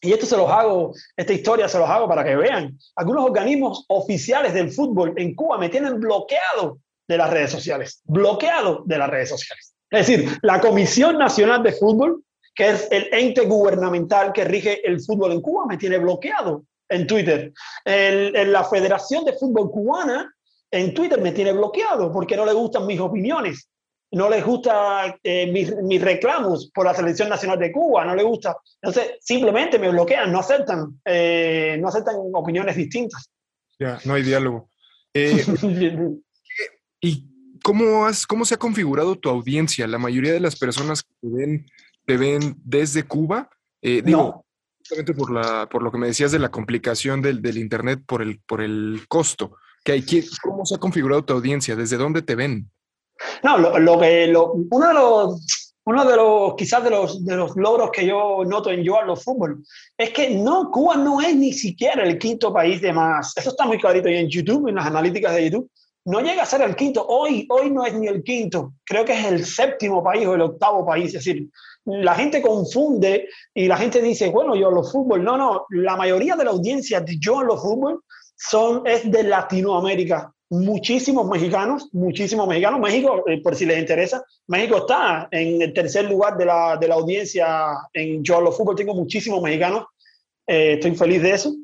y 0.00 0.12
esto 0.12 0.26
se 0.26 0.36
los 0.36 0.50
hago, 0.50 0.92
esta 1.16 1.32
historia 1.32 1.68
se 1.68 1.78
los 1.78 1.88
hago 1.88 2.08
para 2.08 2.24
que 2.24 2.34
vean, 2.34 2.76
algunos 2.96 3.24
organismos 3.24 3.84
oficiales 3.86 4.52
del 4.54 4.72
fútbol 4.72 5.14
en 5.16 5.36
Cuba 5.36 5.56
me 5.56 5.68
tienen 5.68 6.00
bloqueado 6.00 6.78
de 7.12 7.18
las 7.18 7.30
redes 7.30 7.50
sociales, 7.50 8.00
bloqueado 8.04 8.82
de 8.86 8.98
las 8.98 9.10
redes 9.10 9.28
sociales. 9.28 9.74
Es 9.90 10.06
decir, 10.06 10.38
la 10.42 10.60
Comisión 10.60 11.18
Nacional 11.18 11.62
de 11.62 11.72
Fútbol, 11.72 12.24
que 12.54 12.70
es 12.70 12.88
el 12.90 13.08
ente 13.12 13.42
gubernamental 13.42 14.32
que 14.32 14.44
rige 14.44 14.86
el 14.86 15.00
fútbol 15.00 15.32
en 15.32 15.42
Cuba, 15.42 15.66
me 15.68 15.76
tiene 15.76 15.98
bloqueado 15.98 16.64
en 16.88 17.06
Twitter. 17.06 17.52
El, 17.84 18.50
la 18.50 18.64
Federación 18.64 19.24
de 19.24 19.34
Fútbol 19.34 19.70
Cubana 19.70 20.34
en 20.70 20.94
Twitter 20.94 21.20
me 21.20 21.32
tiene 21.32 21.52
bloqueado 21.52 22.10
porque 22.10 22.36
no 22.36 22.46
le 22.46 22.54
gustan 22.54 22.86
mis 22.86 23.00
opiniones, 23.00 23.68
no 24.12 24.30
les 24.30 24.44
gusta 24.44 25.18
eh, 25.22 25.52
mis, 25.52 26.00
reclamos 26.00 26.70
por 26.74 26.86
la 26.86 26.94
Selección 26.94 27.28
Nacional 27.28 27.58
de 27.58 27.70
Cuba, 27.70 28.04
no 28.06 28.14
les 28.14 28.24
gusta. 28.24 28.56
Entonces, 28.80 29.16
simplemente 29.20 29.78
me 29.78 29.90
bloquean, 29.90 30.32
no 30.32 30.40
aceptan, 30.40 31.00
eh, 31.04 31.76
no 31.78 31.88
aceptan 31.88 32.16
opiniones 32.32 32.76
distintas. 32.76 33.30
Ya, 33.78 33.98
no 34.04 34.14
hay 34.14 34.22
diálogo. 34.22 34.70
Eh, 35.12 35.44
¿Y 37.04 37.26
cómo, 37.64 38.06
has, 38.06 38.26
cómo 38.26 38.44
se 38.44 38.54
ha 38.54 38.58
configurado 38.58 39.16
tu 39.16 39.28
audiencia? 39.28 39.88
La 39.88 39.98
mayoría 39.98 40.32
de 40.32 40.40
las 40.40 40.56
personas 40.56 41.02
que 41.02 41.12
te 41.20 41.28
ven, 41.28 41.66
te 42.06 42.16
ven 42.16 42.56
desde 42.64 43.02
Cuba, 43.02 43.50
eh, 43.82 44.02
digo, 44.04 44.46
justamente 44.78 45.12
por, 45.12 45.32
la, 45.32 45.68
por 45.68 45.82
lo 45.82 45.90
que 45.90 45.98
me 45.98 46.06
decías 46.06 46.30
de 46.30 46.38
la 46.38 46.52
complicación 46.52 47.20
del, 47.20 47.42
del 47.42 47.58
Internet 47.58 48.02
por 48.06 48.22
el, 48.22 48.40
por 48.46 48.62
el 48.62 49.02
costo. 49.08 49.56
Que 49.84 49.92
hay, 49.92 50.04
¿Cómo 50.42 50.64
se 50.64 50.76
ha 50.76 50.78
configurado 50.78 51.24
tu 51.24 51.32
audiencia? 51.32 51.74
¿Desde 51.74 51.96
dónde 51.96 52.22
te 52.22 52.36
ven? 52.36 52.70
No, 53.42 53.58
lo, 53.58 53.78
lo 53.80 53.98
que, 53.98 54.28
lo, 54.28 54.52
uno 54.52 54.86
de 54.86 54.94
los, 54.94 55.74
uno 55.84 56.04
de 56.04 56.16
los, 56.16 56.54
quizás 56.54 56.84
de 56.84 56.90
los, 56.90 57.24
de 57.24 57.34
los 57.34 57.56
logros 57.56 57.90
que 57.90 58.06
yo 58.06 58.44
noto 58.46 58.70
en 58.70 58.84
yo 58.84 59.02
los 59.02 59.24
fútbol, 59.24 59.64
es 59.98 60.10
que 60.10 60.30
no, 60.30 60.70
Cuba 60.70 60.96
no 60.96 61.20
es 61.20 61.34
ni 61.34 61.52
siquiera 61.52 62.04
el 62.04 62.16
quinto 62.16 62.52
país 62.52 62.80
de 62.80 62.92
más. 62.92 63.36
Eso 63.36 63.50
está 63.50 63.66
muy 63.66 63.80
clarito 63.80 64.06
ahí 64.06 64.18
en 64.18 64.28
YouTube, 64.28 64.68
en 64.68 64.76
las 64.76 64.86
analíticas 64.86 65.34
de 65.34 65.50
YouTube 65.50 65.68
no 66.04 66.20
llega 66.20 66.42
a 66.42 66.46
ser 66.46 66.62
el 66.62 66.74
quinto. 66.74 67.04
Hoy, 67.06 67.46
hoy 67.48 67.70
no 67.70 67.84
es 67.84 67.94
ni 67.94 68.08
el 68.08 68.22
quinto, 68.22 68.74
creo 68.84 69.04
que 69.04 69.12
es 69.12 69.24
el 69.24 69.44
séptimo 69.44 70.02
país 70.02 70.26
o 70.26 70.34
el 70.34 70.42
octavo 70.42 70.84
país. 70.84 71.06
Es 71.06 71.24
decir, 71.24 71.48
la 71.84 72.14
gente 72.14 72.42
confunde 72.42 73.28
y 73.54 73.66
la 73.66 73.76
gente 73.76 74.00
dice, 74.02 74.28
bueno, 74.30 74.54
yo 74.56 74.70
lo 74.70 74.82
fútbol. 74.84 75.22
No, 75.22 75.36
no, 75.36 75.66
la 75.70 75.96
mayoría 75.96 76.36
de 76.36 76.44
la 76.44 76.50
audiencia 76.50 77.00
de 77.00 77.16
yo 77.18 77.42
lo 77.42 77.56
fútbol 77.56 78.02
son, 78.36 78.86
es 78.86 79.10
de 79.10 79.22
Latinoamérica. 79.22 80.32
Muchísimos 80.50 81.26
mexicanos, 81.28 81.88
muchísimos 81.92 82.46
mexicanos. 82.46 82.80
México, 82.80 83.24
eh, 83.26 83.40
por 83.40 83.54
si 83.54 83.64
les 83.64 83.78
interesa, 83.78 84.22
México 84.48 84.78
está 84.78 85.28
en 85.30 85.62
el 85.62 85.72
tercer 85.72 86.04
lugar 86.10 86.36
de 86.36 86.44
la, 86.44 86.76
de 86.76 86.88
la 86.88 86.96
audiencia 86.96 87.70
en 87.92 88.22
Yo 88.22 88.40
lo 88.40 88.52
fútbol. 88.52 88.76
Tengo 88.76 88.94
muchísimos 88.94 89.40
mexicanos. 89.40 89.86
Eh, 90.46 90.74
estoy 90.74 90.94
feliz 90.94 91.22
de 91.22 91.30
eso 91.30 91.54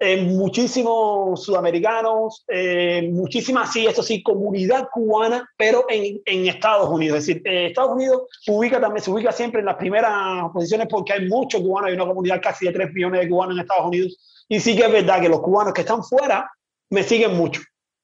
eh, 0.00 0.22
muchísimos 0.22 1.42
sudamericanos, 1.42 2.44
eh, 2.46 3.08
muchísima, 3.12 3.66
sí, 3.66 3.86
esto 3.86 4.02
sí, 4.02 4.22
comunidad 4.22 4.88
cubana, 4.92 5.48
pero 5.56 5.86
en, 5.88 6.20
en 6.24 6.46
Estados 6.46 6.88
Unidos. 6.88 7.18
Es 7.18 7.26
decir, 7.26 7.42
eh, 7.44 7.66
Estados 7.66 7.92
Unidos 7.92 8.22
ubica, 8.46 8.80
también, 8.80 9.02
se 9.02 9.10
ubica 9.10 9.32
siempre 9.32 9.60
en 9.60 9.66
las 9.66 9.76
primeras 9.76 10.50
posiciones 10.52 10.86
porque 10.88 11.14
hay 11.14 11.28
muchos 11.28 11.60
cubanos, 11.60 11.88
hay 11.88 11.96
una 11.96 12.06
comunidad 12.06 12.40
casi 12.40 12.66
de 12.66 12.72
3 12.72 12.92
millones 12.92 13.22
de 13.22 13.28
cubanos 13.28 13.56
en 13.56 13.62
Estados 13.62 13.86
Unidos. 13.86 14.44
Y 14.48 14.60
sí 14.60 14.76
que 14.76 14.84
es 14.84 14.92
verdad 14.92 15.20
que 15.20 15.28
los 15.28 15.40
cubanos 15.40 15.74
que 15.74 15.80
están 15.80 16.04
fuera 16.04 16.48
me 16.90 17.02
siguen 17.02 17.36
mucho. 17.36 17.60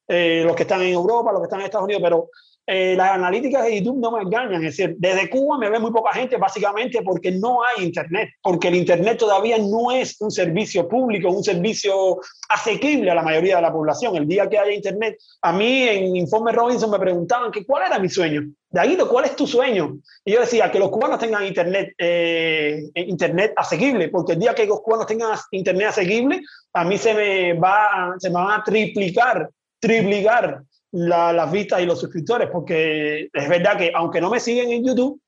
Eh, 0.08 0.42
los 0.44 0.54
que 0.54 0.62
están 0.62 0.82
en 0.82 0.92
Europa, 0.92 1.32
los 1.32 1.40
que 1.40 1.46
están 1.46 1.60
en 1.60 1.66
Estados 1.66 1.84
Unidos, 1.84 2.02
pero 2.04 2.28
eh, 2.66 2.94
las 2.96 3.10
analíticas 3.10 3.64
de 3.64 3.78
YouTube 3.78 4.00
no 4.00 4.10
me 4.12 4.22
engañan. 4.22 4.54
Es 4.64 4.76
decir, 4.76 4.96
desde 4.98 5.28
Cuba 5.28 5.58
me 5.58 5.68
ve 5.68 5.78
muy 5.78 5.92
poca 5.92 6.12
gente, 6.12 6.36
básicamente 6.36 7.02
porque 7.02 7.30
no 7.32 7.58
hay 7.62 7.84
Internet, 7.84 8.30
porque 8.42 8.68
el 8.68 8.76
Internet 8.76 9.18
todavía 9.18 9.58
no 9.58 9.92
es 9.92 10.20
un 10.20 10.30
servicio 10.30 10.88
público, 10.88 11.30
un 11.30 11.44
servicio 11.44 12.18
asequible 12.48 13.10
a 13.10 13.14
la 13.14 13.22
mayoría 13.22 13.56
de 13.56 13.62
la 13.62 13.72
población. 13.72 14.16
El 14.16 14.26
día 14.26 14.48
que 14.48 14.58
haya 14.58 14.72
Internet, 14.72 15.18
a 15.42 15.52
mí 15.52 15.82
en 15.82 16.16
Informe 16.16 16.52
Robinson 16.52 16.90
me 16.90 16.98
preguntaban 16.98 17.50
que 17.50 17.66
cuál 17.66 17.86
era 17.86 17.98
mi 17.98 18.08
sueño. 18.08 18.42
Daguito, 18.70 19.08
¿cuál 19.08 19.26
es 19.26 19.36
tu 19.36 19.46
sueño? 19.46 19.98
Y 20.24 20.32
yo 20.32 20.40
decía 20.40 20.70
que 20.70 20.78
los 20.78 20.90
cubanos 20.90 21.20
tengan 21.20 21.46
Internet, 21.46 21.92
eh, 21.98 22.82
internet 22.94 23.52
asequible, 23.56 24.08
porque 24.08 24.32
el 24.32 24.40
día 24.40 24.54
que 24.54 24.66
los 24.66 24.80
cubanos 24.80 25.06
tengan 25.06 25.36
Internet 25.52 25.88
asequible, 25.88 26.40
a 26.72 26.84
mí 26.84 26.98
se 26.98 27.14
me 27.14 27.52
va, 27.52 28.14
se 28.18 28.30
me 28.30 28.34
van 28.34 28.60
a 28.60 28.64
triplicar 28.64 29.48
triplicar 29.84 30.62
las 30.94 31.50
vistas 31.50 31.80
y 31.80 31.86
los 31.86 31.98
suscriptores, 31.98 32.48
porque 32.52 33.28
es 33.32 33.48
verdad 33.48 33.76
que 33.76 33.92
aunque 33.94 34.20
no 34.20 34.30
me 34.30 34.38
siguen 34.38 34.70
en 34.70 34.86
YouTube, 34.86 35.20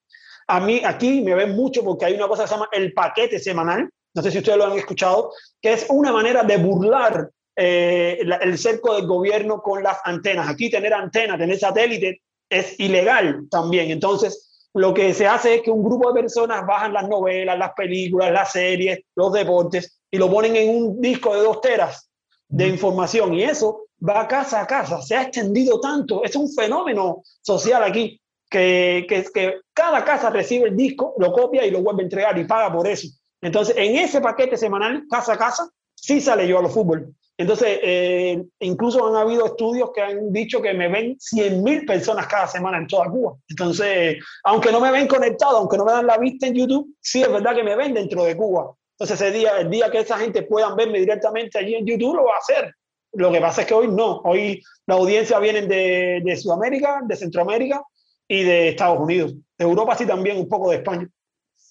a 0.47 0.61
mí 0.61 0.81
aquí 0.85 1.23
me 1.23 1.35
ven 1.35 1.57
mucho 1.57 1.83
porque 1.83 2.05
hay 2.05 2.15
una 2.15 2.29
cosa 2.29 2.45
que 2.45 2.49
se 2.49 2.55
llama 2.55 2.69
el 2.73 2.93
paquete 2.93 3.41
semanal, 3.41 3.91
no 4.15 4.23
sé 4.23 4.31
si 4.31 4.39
ustedes 4.39 4.57
lo 4.57 4.67
han 4.67 4.79
escuchado, 4.79 5.33
que 5.61 5.73
es 5.73 5.87
una 5.91 6.13
manera 6.13 6.45
de 6.45 6.57
burlar 6.57 7.31
eh, 7.57 8.21
el 8.41 8.59
cerco 8.59 8.95
del 8.95 9.07
gobierno 9.07 9.61
con 9.61 9.83
las 9.83 9.99
antenas. 10.05 10.49
Aquí 10.49 10.71
tener 10.71 10.95
antenas, 10.95 11.39
tener 11.39 11.59
satélite 11.59 12.23
es 12.49 12.79
ilegal 12.79 13.49
también. 13.51 13.91
Entonces, 13.91 14.69
lo 14.73 14.95
que 14.95 15.13
se 15.15 15.27
hace 15.27 15.57
es 15.57 15.63
que 15.63 15.71
un 15.71 15.83
grupo 15.83 16.13
de 16.13 16.21
personas 16.21 16.65
bajan 16.65 16.93
las 16.93 17.09
novelas, 17.09 17.59
las 17.59 17.73
películas, 17.73 18.31
las 18.31 18.53
series, 18.53 19.01
los 19.17 19.33
deportes 19.33 20.01
y 20.11 20.19
lo 20.19 20.31
ponen 20.31 20.55
en 20.55 20.69
un 20.71 21.01
disco 21.01 21.35
de 21.35 21.41
dos 21.41 21.61
teras 21.61 22.09
de 22.49 22.69
información 22.69 23.35
y 23.35 23.43
eso 23.43 23.86
va 24.07 24.29
casa 24.29 24.61
a 24.61 24.67
casa. 24.67 25.01
Se 25.03 25.17
ha 25.17 25.23
extendido 25.23 25.81
tanto, 25.81 26.25
es 26.25 26.35
un 26.37 26.53
fenómeno 26.53 27.23
social 27.43 27.83
aquí 27.83 28.21
que, 28.49 29.07
que, 29.09 29.61
cada 29.73 30.05
casa 30.05 30.31
recibe 30.31 30.69
el 30.69 30.77
disco, 30.77 31.15
lo 31.19 31.33
copia 31.33 31.65
y 31.67 31.71
lo 31.71 31.83
vuelve 31.83 32.03
a 32.03 32.05
entregar 32.05 32.39
y 32.39 32.45
paga 32.45 32.73
por 32.73 32.87
eso. 32.87 33.09
Entonces, 33.41 33.77
en 33.77 33.97
ese 33.97 34.21
paquete 34.21 34.57
semanal, 34.57 35.05
casa 35.11 35.35
a 35.35 35.39
casa, 35.39 35.69
sí 35.95 36.21
sale 36.21 36.47
yo 36.49 36.59
a 36.59 36.63
los 36.63 36.73
fútbol. 36.73 37.15
Entonces, 37.39 37.79
eh, 37.83 38.43
incluso 38.61 39.07
han 39.07 39.15
habido 39.15 39.45
estudios 39.45 39.91
que 39.95 40.01
han 40.01 40.33
dicho 40.33 40.63
que 40.63 40.73
me 40.73 40.89
ven 40.89 41.19
100.000 41.19 41.87
personas 41.87 42.27
cada 42.29 42.47
semana 42.47 42.79
en 42.79 42.87
toda 42.87 43.11
Cuba. 43.11 43.35
Entonces, 43.49 44.17
aunque 44.45 44.73
no 44.73 44.81
me 44.81 44.91
ven 44.91 45.07
conectado, 45.07 45.59
aunque 45.59 45.77
no 45.77 45.85
me 45.85 45.93
dan 45.93 46.07
la 46.07 46.17
vista 46.17 46.47
en 46.47 46.55
YouTube, 46.55 46.95
sí 47.01 47.23
es 47.23 47.31
verdad 47.31 47.55
que 47.55 47.63
me 47.63 47.77
ven 47.77 47.93
dentro 47.93 48.25
de 48.25 48.37
Cuba. 48.37 48.73
Entonces, 48.93 49.21
ese 49.21 49.37
día, 49.37 49.61
el 49.61 49.69
día 49.69 49.91
que 49.91 49.99
esa 49.99 50.17
gente 50.17 50.45
puedan 50.45 50.77
verme 50.77 50.99
directamente 50.99 51.59
allí 51.59 51.75
en 51.75 51.85
YouTube, 51.85 52.17
lo 52.17 52.25
va 52.25 52.37
a 52.37 52.39
hacer. 52.39 52.75
Lo 53.17 53.33
que 53.33 53.41
pasa 53.41 53.63
es 53.63 53.67
que 53.67 53.75
hoy 53.75 53.89
no. 53.89 54.21
Hoy 54.25 54.63
la 54.87 54.95
audiencia 54.95 55.39
viene 55.39 55.63
de, 55.63 56.21
de 56.23 56.37
Sudamérica, 56.37 57.01
de 57.03 57.17
Centroamérica 57.17 57.83
y 58.29 58.43
de 58.43 58.69
Estados 58.69 59.01
Unidos. 59.01 59.35
De 59.57 59.65
Europa 59.65 59.95
sí 59.97 60.07
también, 60.07 60.37
un 60.37 60.49
poco 60.49 60.71
de 60.71 60.77
España. 60.77 61.09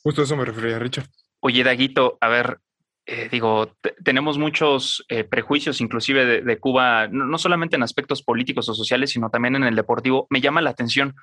Justo 0.04 0.24
eso 0.24 0.36
me 0.36 0.46
refería, 0.46 0.80
Richard. 0.80 1.08
Oye, 1.42 1.64
Daguito, 1.64 2.18
a 2.20 2.28
ver, 2.28 2.60
eh, 3.06 3.30
digo, 3.32 3.72
tenemos 4.04 4.40
muchos 4.40 5.06
eh, 5.10 5.24
prejuicios, 5.24 5.82
inclusive 5.82 6.42
de, 6.42 6.60
Cuba, 6.60 7.08
no, 7.08 7.38
solamente 7.38 7.76
en 7.76 7.84
aspectos 7.84 8.24
políticos 8.24 8.68
o 8.68 8.74
sociales, 8.74 9.12
sino 9.12 9.30
también 9.30 9.56
en 9.56 9.64
el 9.64 9.76
deportivo. 9.76 10.26
Me 10.32 10.42
llama 10.42 10.62
la 10.62 10.72
atención. 10.72 11.16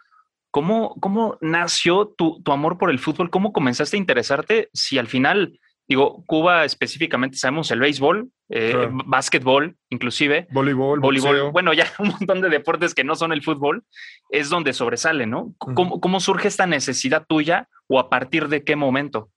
¿Cómo, 0.52 0.94
cómo 1.00 1.38
nació 1.40 2.06
tu, 2.06 2.40
tu 2.42 2.52
amor 2.52 2.78
por 2.78 2.90
el 2.90 3.00
fútbol? 3.00 3.30
¿Cómo 3.30 3.52
comenzaste 3.52 3.96
a 3.96 4.00
interesarte? 4.00 4.68
Si 4.72 4.98
al 4.98 5.08
final, 5.08 5.58
digo, 5.88 6.24
Cuba 6.26 6.64
específicamente 6.64 7.36
sabemos 7.36 7.70
el 7.70 7.80
béisbol, 7.80 8.30
eh, 8.50 8.88
básquetbol, 9.06 9.76
inclusive. 9.90 10.46
Voleibol, 10.50 11.00
voleibol. 11.00 11.50
Bueno, 11.52 11.72
ya 11.72 11.86
un 11.98 12.08
montón 12.08 12.40
de 12.40 12.48
deportes 12.48 12.94
que 12.94 13.04
no 13.04 13.14
son 13.14 13.32
el 13.32 13.42
fútbol, 13.42 13.84
es 14.30 14.48
donde 14.48 14.72
sobresale, 14.72 15.26
¿no? 15.26 15.54
¿Cómo, 15.58 16.00
¿Cómo 16.00 16.20
surge 16.20 16.48
esta 16.48 16.66
necesidad 16.66 17.24
tuya 17.26 17.68
o 17.88 17.98
a 17.98 18.08
partir 18.08 18.48
de 18.48 18.64
qué 18.64 18.76
momento? 18.76 19.30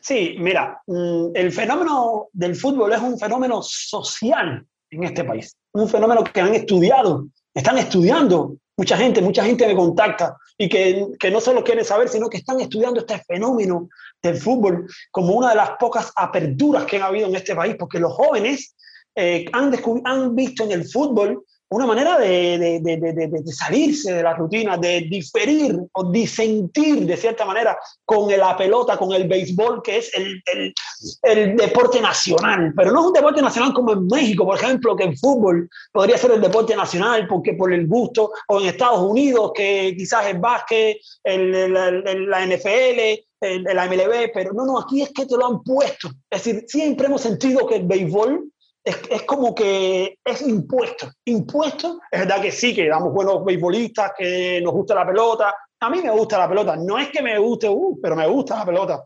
Sí, 0.00 0.36
mira, 0.38 0.82
mm, 0.86 1.28
el 1.34 1.50
fenómeno 1.50 2.28
del 2.32 2.54
fútbol 2.56 2.92
es 2.92 3.00
un 3.00 3.18
fenómeno 3.18 3.60
social 3.62 4.66
en 4.90 5.04
este 5.04 5.24
país, 5.24 5.56
un 5.72 5.88
fenómeno 5.88 6.22
que 6.22 6.40
han 6.40 6.54
estudiado, 6.54 7.26
están 7.54 7.78
estudiando 7.78 8.56
mucha 8.76 8.96
gente, 8.96 9.20
mucha 9.20 9.44
gente 9.44 9.66
me 9.66 9.74
contacta 9.74 10.36
y 10.58 10.68
que, 10.68 11.06
que, 11.18 11.30
no 11.30 11.40
solo 11.40 11.62
quieren 11.62 11.84
saber, 11.84 12.08
sino 12.08 12.28
que 12.28 12.38
están 12.38 12.60
estudiando 12.60 13.00
este 13.00 13.18
fenómeno 13.18 13.88
del 14.22 14.36
fútbol 14.36 14.86
como 15.10 15.34
una 15.34 15.50
de 15.50 15.56
las 15.56 15.70
pocas 15.78 16.12
aperturas 16.16 16.84
que 16.84 16.98
ha 16.98 17.06
habido 17.06 17.28
en 17.28 17.36
este 17.36 17.54
país, 17.54 17.76
porque 17.78 17.98
los 17.98 18.12
jóvenes 18.12 18.74
eh, 19.14 19.44
han, 19.52 19.72
han 20.04 20.34
visto 20.34 20.64
en 20.64 20.72
el 20.72 20.88
fútbol 20.88 21.44
una 21.70 21.86
manera 21.86 22.18
de, 22.18 22.80
de, 22.82 22.96
de, 22.96 23.12
de, 23.12 23.52
salirse 23.52 24.12
de 24.12 24.22
la 24.22 24.34
rutina, 24.34 24.76
de 24.76 25.02
diferir 25.02 25.76
o 25.92 26.10
disentir 26.10 27.06
de 27.06 27.16
cierta 27.16 27.44
manera 27.44 27.76
con 28.04 28.30
la 28.30 28.56
pelota, 28.56 28.96
con 28.96 29.12
el 29.12 29.26
béisbol, 29.26 29.82
que 29.82 29.98
es 29.98 30.14
el, 30.14 30.42
el, 30.52 30.74
el, 31.22 31.56
deporte 31.56 32.00
nacional. 32.00 32.72
Pero 32.76 32.92
no 32.92 33.00
es 33.00 33.06
un 33.06 33.12
deporte 33.12 33.42
nacional 33.42 33.72
como 33.72 33.92
en 33.92 34.06
México, 34.06 34.44
por 34.44 34.56
ejemplo, 34.56 34.94
que 34.94 35.04
el 35.04 35.18
fútbol 35.18 35.68
podría 35.92 36.18
ser 36.18 36.32
el 36.32 36.40
deporte 36.40 36.76
nacional 36.76 37.26
porque 37.26 37.54
por 37.54 37.72
el 37.72 37.86
gusto, 37.86 38.30
o 38.48 38.60
en 38.60 38.68
Estados 38.68 39.00
Unidos, 39.00 39.52
que 39.54 39.94
quizás 39.96 40.26
el 40.26 40.38
básquet, 40.38 40.98
el, 41.24 41.72
la 41.72 42.46
NFL, 42.46 43.24
la 43.40 43.86
MLB, 43.86 44.30
pero 44.32 44.52
no, 44.52 44.64
no, 44.64 44.78
aquí 44.78 45.02
es 45.02 45.10
que 45.12 45.26
te 45.26 45.36
lo 45.36 45.46
han 45.46 45.62
puesto. 45.62 46.08
Es 46.30 46.44
decir, 46.44 46.64
siempre 46.66 47.06
hemos 47.06 47.20
sentido 47.20 47.66
que 47.66 47.76
el 47.76 47.86
béisbol 47.86 48.50
es, 48.84 49.00
es, 49.10 49.22
como 49.22 49.54
que 49.54 50.18
es 50.22 50.42
impuesto. 50.42 51.10
Impuesto, 51.24 52.00
es 52.10 52.20
verdad 52.20 52.42
que 52.42 52.52
sí, 52.52 52.74
que 52.74 52.88
damos 52.88 53.12
buenos 53.12 53.44
beisbolistas, 53.44 54.12
que 54.16 54.60
nos 54.62 54.74
gusta 54.74 54.94
la 54.94 55.06
pelota. 55.06 55.54
A 55.80 55.90
mí 55.90 56.00
me 56.02 56.10
gusta 56.10 56.38
la 56.38 56.48
pelota. 56.48 56.76
No 56.76 56.98
es 56.98 57.08
que 57.08 57.22
me 57.22 57.38
guste, 57.38 57.68
uh, 57.68 57.98
pero 58.02 58.14
me 58.14 58.26
gusta 58.26 58.58
la 58.58 58.66
pelota. 58.66 59.04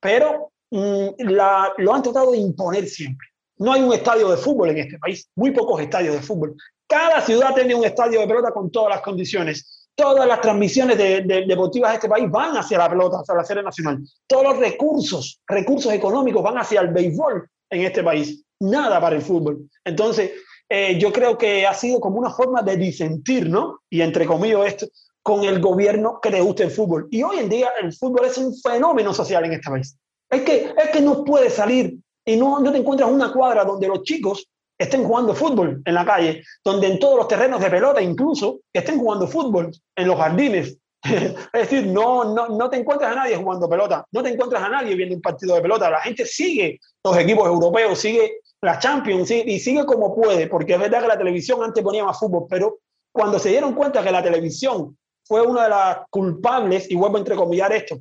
Pero 0.00 0.52
mm, 0.70 1.08
la, 1.28 1.72
lo 1.78 1.94
han 1.94 2.02
tratado 2.02 2.32
de 2.32 2.38
imponer 2.38 2.86
siempre. 2.88 3.28
No 3.58 3.72
hay 3.72 3.82
un 3.82 3.92
estadio 3.92 4.30
de 4.30 4.36
fútbol 4.36 4.70
en 4.70 4.78
este 4.78 4.98
país, 4.98 5.28
muy 5.36 5.52
pocos 5.52 5.80
estadios 5.80 6.14
de 6.14 6.22
fútbol. 6.22 6.56
Cada 6.88 7.20
ciudad 7.20 7.54
tiene 7.54 7.74
un 7.74 7.84
estadio 7.84 8.20
de 8.20 8.26
pelota 8.26 8.50
con 8.50 8.70
todas 8.70 8.90
las 8.90 9.00
condiciones. 9.00 9.88
Todas 9.94 10.26
las 10.26 10.40
transmisiones 10.40 10.96
de, 10.96 11.20
de, 11.22 11.44
deportivas 11.46 11.90
de 11.90 11.96
este 11.96 12.08
país 12.08 12.28
van 12.30 12.56
hacia 12.56 12.78
la 12.78 12.88
pelota, 12.88 13.18
hacia 13.18 13.34
la 13.34 13.44
serie 13.44 13.62
nacional. 13.62 13.98
Todos 14.26 14.44
los 14.44 14.58
recursos, 14.58 15.40
recursos 15.46 15.92
económicos 15.92 16.42
van 16.42 16.58
hacia 16.58 16.80
el 16.80 16.88
béisbol 16.88 17.46
en 17.68 17.82
este 17.82 18.02
país 18.02 18.42
nada 18.60 19.00
para 19.00 19.16
el 19.16 19.22
fútbol. 19.22 19.68
Entonces, 19.84 20.32
eh, 20.68 20.98
yo 20.98 21.12
creo 21.12 21.36
que 21.36 21.66
ha 21.66 21.74
sido 21.74 21.98
como 21.98 22.18
una 22.18 22.30
forma 22.30 22.62
de 22.62 22.76
disentir, 22.76 23.48
¿no? 23.48 23.80
Y 23.90 24.02
entre 24.02 24.26
comillas 24.26 24.66
esto, 24.66 24.86
con 25.22 25.44
el 25.44 25.60
gobierno 25.60 26.20
que 26.22 26.30
le 26.30 26.40
gusta 26.40 26.64
el 26.64 26.70
fútbol. 26.70 27.08
Y 27.10 27.22
hoy 27.22 27.38
en 27.38 27.48
día 27.48 27.70
el 27.82 27.92
fútbol 27.92 28.26
es 28.26 28.38
un 28.38 28.54
fenómeno 28.56 29.12
social 29.12 29.44
en 29.44 29.54
este 29.54 29.70
país. 29.70 29.96
Es 30.30 30.42
que, 30.42 30.72
es 30.76 30.90
que 30.92 31.00
no 31.00 31.24
puedes 31.24 31.54
salir 31.54 31.96
y 32.24 32.36
no, 32.36 32.60
no 32.60 32.70
te 32.70 32.78
encuentras 32.78 33.10
una 33.10 33.32
cuadra 33.32 33.64
donde 33.64 33.88
los 33.88 34.02
chicos 34.02 34.46
estén 34.78 35.04
jugando 35.04 35.34
fútbol 35.34 35.82
en 35.84 35.94
la 35.94 36.04
calle, 36.04 36.42
donde 36.64 36.86
en 36.86 36.98
todos 36.98 37.18
los 37.18 37.28
terrenos 37.28 37.60
de 37.60 37.68
pelota 37.68 38.00
incluso 38.00 38.60
estén 38.72 38.98
jugando 38.98 39.26
fútbol, 39.26 39.70
en 39.96 40.06
los 40.06 40.16
jardines, 40.16 40.78
es 41.02 41.34
decir, 41.52 41.86
no, 41.86 42.34
no, 42.34 42.48
no 42.48 42.70
te 42.70 42.78
encuentras 42.78 43.12
a 43.12 43.14
nadie 43.14 43.36
jugando 43.36 43.68
pelota, 43.68 44.06
no 44.12 44.22
te 44.22 44.30
encuentras 44.30 44.62
a 44.62 44.68
nadie 44.68 44.94
viendo 44.94 45.14
un 45.14 45.20
partido 45.20 45.54
de 45.54 45.62
pelota. 45.62 45.90
La 45.90 46.00
gente 46.00 46.24
sigue 46.24 46.78
los 47.04 47.16
equipos 47.18 47.46
europeos, 47.46 47.98
sigue 47.98 48.39
la 48.62 48.78
Champions 48.78 49.30
y 49.30 49.58
sigue 49.58 49.86
como 49.86 50.14
puede, 50.14 50.46
porque 50.46 50.74
es 50.74 50.80
verdad 50.80 51.00
que 51.00 51.08
la 51.08 51.18
televisión 51.18 51.62
antes 51.62 51.82
ponía 51.82 52.04
más 52.04 52.18
fútbol, 52.18 52.46
pero 52.48 52.78
cuando 53.12 53.38
se 53.38 53.48
dieron 53.48 53.74
cuenta 53.74 54.02
que 54.02 54.12
la 54.12 54.22
televisión 54.22 54.96
fue 55.24 55.42
una 55.42 55.64
de 55.64 55.70
las 55.70 55.98
culpables, 56.10 56.90
y 56.90 56.96
vuelvo 56.96 57.16
a 57.16 57.20
entrecomillar 57.20 57.72
esto, 57.72 57.98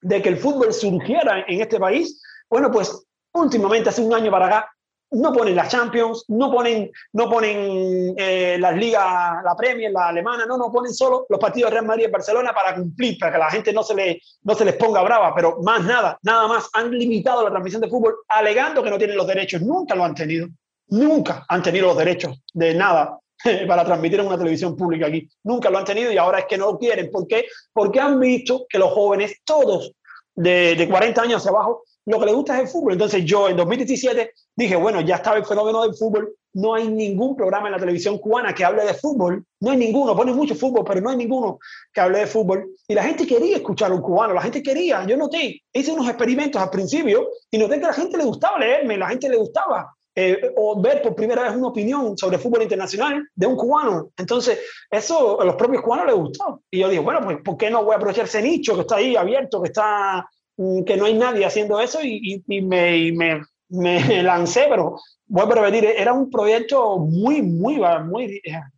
de 0.00 0.22
que 0.22 0.28
el 0.30 0.38
fútbol 0.38 0.72
surgiera 0.72 1.44
en 1.46 1.60
este 1.60 1.78
país, 1.78 2.20
bueno, 2.48 2.70
pues 2.70 3.04
últimamente, 3.34 3.88
hace 3.88 4.02
un 4.02 4.14
año 4.14 4.30
para 4.30 4.46
acá, 4.46 4.70
no 5.12 5.32
ponen 5.32 5.54
las 5.54 5.68
Champions, 5.68 6.24
no 6.28 6.50
ponen, 6.50 6.90
no 7.12 7.28
ponen 7.28 8.14
eh, 8.16 8.56
las 8.58 8.76
ligas, 8.76 9.44
la 9.44 9.54
Premier, 9.56 9.92
la 9.92 10.08
alemana, 10.08 10.46
no, 10.46 10.56
no 10.56 10.72
ponen 10.72 10.92
solo 10.92 11.26
los 11.28 11.38
partidos 11.38 11.70
de 11.70 11.74
Real 11.74 11.86
Madrid 11.86 12.06
y 12.08 12.10
Barcelona 12.10 12.52
para 12.54 12.74
cumplir, 12.74 13.18
para 13.18 13.32
que 13.32 13.38
la 13.38 13.50
gente 13.50 13.72
no 13.72 13.82
se, 13.82 13.94
le, 13.94 14.20
no 14.42 14.54
se 14.54 14.64
les 14.64 14.74
ponga 14.76 15.02
brava, 15.02 15.34
pero 15.34 15.58
más 15.62 15.84
nada, 15.84 16.18
nada 16.22 16.48
más, 16.48 16.68
han 16.72 16.90
limitado 16.90 17.44
la 17.44 17.50
transmisión 17.50 17.82
de 17.82 17.88
fútbol 17.88 18.16
alegando 18.28 18.82
que 18.82 18.90
no 18.90 18.98
tienen 18.98 19.16
los 19.16 19.26
derechos, 19.26 19.60
nunca 19.60 19.94
lo 19.94 20.04
han 20.04 20.14
tenido, 20.14 20.48
nunca 20.88 21.44
han 21.48 21.62
tenido 21.62 21.88
los 21.88 21.98
derechos 21.98 22.42
de 22.54 22.74
nada 22.74 23.18
para 23.68 23.84
transmitir 23.84 24.20
en 24.20 24.26
una 24.26 24.38
televisión 24.38 24.76
pública 24.76 25.08
aquí, 25.08 25.28
nunca 25.44 25.68
lo 25.68 25.78
han 25.78 25.84
tenido 25.84 26.10
y 26.10 26.16
ahora 26.16 26.38
es 26.38 26.46
que 26.46 26.56
no 26.56 26.72
lo 26.72 26.78
quieren, 26.78 27.10
¿por 27.10 27.26
qué? 27.26 27.46
Porque 27.72 28.00
han 28.00 28.18
visto 28.18 28.64
que 28.66 28.78
los 28.78 28.92
jóvenes, 28.92 29.40
todos 29.44 29.92
de, 30.34 30.74
de 30.74 30.88
40 30.88 31.20
años 31.20 31.36
hacia 31.36 31.50
abajo, 31.50 31.82
lo 32.06 32.18
que 32.18 32.26
le 32.26 32.32
gusta 32.32 32.54
es 32.54 32.62
el 32.62 32.68
fútbol. 32.68 32.92
Entonces 32.94 33.24
yo 33.24 33.48
en 33.48 33.56
2017 33.56 34.32
dije, 34.56 34.76
bueno, 34.76 35.00
ya 35.00 35.16
estaba 35.16 35.36
el 35.36 35.44
fenómeno 35.44 35.82
del 35.82 35.94
fútbol, 35.94 36.34
no 36.54 36.74
hay 36.74 36.88
ningún 36.88 37.34
programa 37.34 37.68
en 37.68 37.72
la 37.72 37.78
televisión 37.78 38.18
cubana 38.18 38.54
que 38.54 38.64
hable 38.64 38.84
de 38.84 38.94
fútbol, 38.94 39.44
no 39.60 39.70
hay 39.70 39.76
ninguno, 39.76 40.14
pone 40.14 40.32
mucho 40.32 40.54
fútbol, 40.54 40.84
pero 40.86 41.00
no 41.00 41.10
hay 41.10 41.16
ninguno 41.16 41.58
que 41.92 42.00
hable 42.00 42.20
de 42.20 42.26
fútbol. 42.26 42.70
Y 42.86 42.94
la 42.94 43.04
gente 43.04 43.26
quería 43.26 43.56
escuchar 43.56 43.90
a 43.90 43.94
un 43.94 44.02
cubano, 44.02 44.34
la 44.34 44.42
gente 44.42 44.62
quería, 44.62 45.04
yo 45.06 45.16
noté, 45.16 45.62
hice 45.72 45.92
unos 45.92 46.08
experimentos 46.08 46.60
al 46.60 46.70
principio 46.70 47.28
y 47.50 47.58
noté 47.58 47.78
que 47.78 47.84
a 47.84 47.88
la 47.88 47.94
gente 47.94 48.18
le 48.18 48.24
gustaba 48.24 48.58
leerme, 48.58 48.98
la 48.98 49.08
gente 49.08 49.28
le 49.28 49.36
gustaba 49.36 49.94
eh, 50.14 50.52
o 50.56 50.78
ver 50.78 51.00
por 51.00 51.14
primera 51.14 51.44
vez 51.44 51.56
una 51.56 51.68
opinión 51.68 52.18
sobre 52.18 52.38
fútbol 52.38 52.62
internacional 52.62 53.26
de 53.34 53.46
un 53.46 53.56
cubano. 53.56 54.10
Entonces, 54.18 54.58
eso 54.90 55.40
a 55.40 55.44
los 55.44 55.54
propios 55.54 55.82
cubanos 55.82 56.06
les 56.06 56.16
gustó. 56.16 56.62
Y 56.70 56.80
yo 56.80 56.88
dije, 56.90 57.00
bueno, 57.00 57.20
pues 57.24 57.38
¿por 57.42 57.56
qué 57.56 57.70
no 57.70 57.82
voy 57.82 57.94
a 57.94 57.96
aprovechar 57.96 58.26
ese 58.26 58.42
nicho 58.42 58.74
que 58.74 58.82
está 58.82 58.96
ahí 58.96 59.16
abierto, 59.16 59.62
que 59.62 59.68
está 59.68 60.28
que 60.56 60.96
no 60.96 61.06
hay 61.06 61.14
nadie 61.14 61.44
haciendo 61.44 61.80
eso 61.80 62.00
y, 62.02 62.42
y, 62.46 62.62
me, 62.62 63.12
me, 63.12 63.42
me, 63.68 64.22
lancé, 64.22 64.66
pero 64.68 64.98
vuelvo 65.26 65.52
a 65.52 65.56
repetir, 65.56 65.84
era 65.84 66.12
un 66.12 66.30
proyecto 66.30 66.98
muy, 66.98 67.42
muy, 67.42 67.80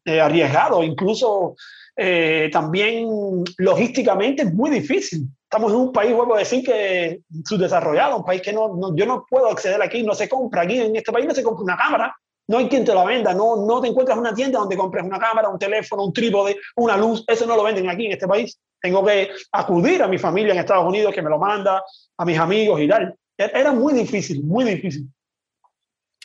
eh, 0.05 0.21
arriesgado, 0.21 0.83
incluso 0.83 1.57
eh, 1.97 2.49
también 2.53 3.45
logísticamente 3.59 4.45
muy 4.45 4.71
difícil. 4.71 5.29
Estamos 5.43 5.73
en 5.73 5.79
un 5.79 5.93
país, 5.93 6.15
vuelvo 6.15 6.35
a 6.35 6.41
decir, 6.41 6.65
que 6.65 7.21
subdesarrollado, 7.45 8.19
un 8.19 8.25
país 8.25 8.43
que 8.43 8.53
no, 8.53 8.95
yo 8.97 9.07
no 9.07 9.25
puedo 9.29 9.49
acceder 9.49 9.81
aquí, 9.83 10.03
no 10.03 10.15
se 10.15 10.29
compra 10.29 10.63
aquí, 10.63 10.81
en 10.81 10.97
este 10.97 11.13
país 11.13 11.27
no 11.27 11.35
se 11.35 11.43
compra 11.43 11.65
una 11.65 11.77
cámara, 11.77 12.15
no 12.47 12.59
hay 12.59 12.69
quien 12.69 12.85
te 12.85 12.95
la 12.95 13.05
venda, 13.05 13.33
no, 13.33 13.65
no 13.65 13.81
te 13.81 13.89
encuentras 13.89 14.19
una 14.19 14.35
tienda 14.35 14.59
donde 14.59 14.77
compres 14.77 15.05
una 15.05 15.19
cámara, 15.19 15.49
un 15.49 15.59
teléfono, 15.59 16.05
un 16.05 16.13
trípode, 16.13 16.57
una 16.77 16.97
luz, 16.97 17.25
eso 17.27 17.47
no 17.47 17.57
lo 17.57 17.63
venden 17.63 17.89
aquí 17.89 18.07
en 18.07 18.13
este 18.13 18.29
país. 18.29 18.59
Tengo 18.85 19.03
que 19.03 19.31
acudir 19.51 20.03
a 20.03 20.09
mi 20.09 20.19
familia 20.19 20.53
en 20.53 20.61
Estados 20.61 20.87
Unidos 20.87 21.15
que 21.15 21.23
me 21.23 21.31
lo 21.31 21.39
manda, 21.39 21.83
a 22.19 22.25
mis 22.27 22.39
amigos 22.39 22.79
y 22.83 22.87
tal. 22.87 23.17
E-, 23.39 23.51
era 23.55 23.73
muy 23.73 23.95
difícil, 23.95 24.45
muy 24.45 24.63
difícil. 24.67 25.09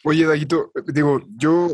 Oye, 0.03 0.25
Daguito, 0.25 0.69
digo, 0.87 1.21
yo 1.37 1.69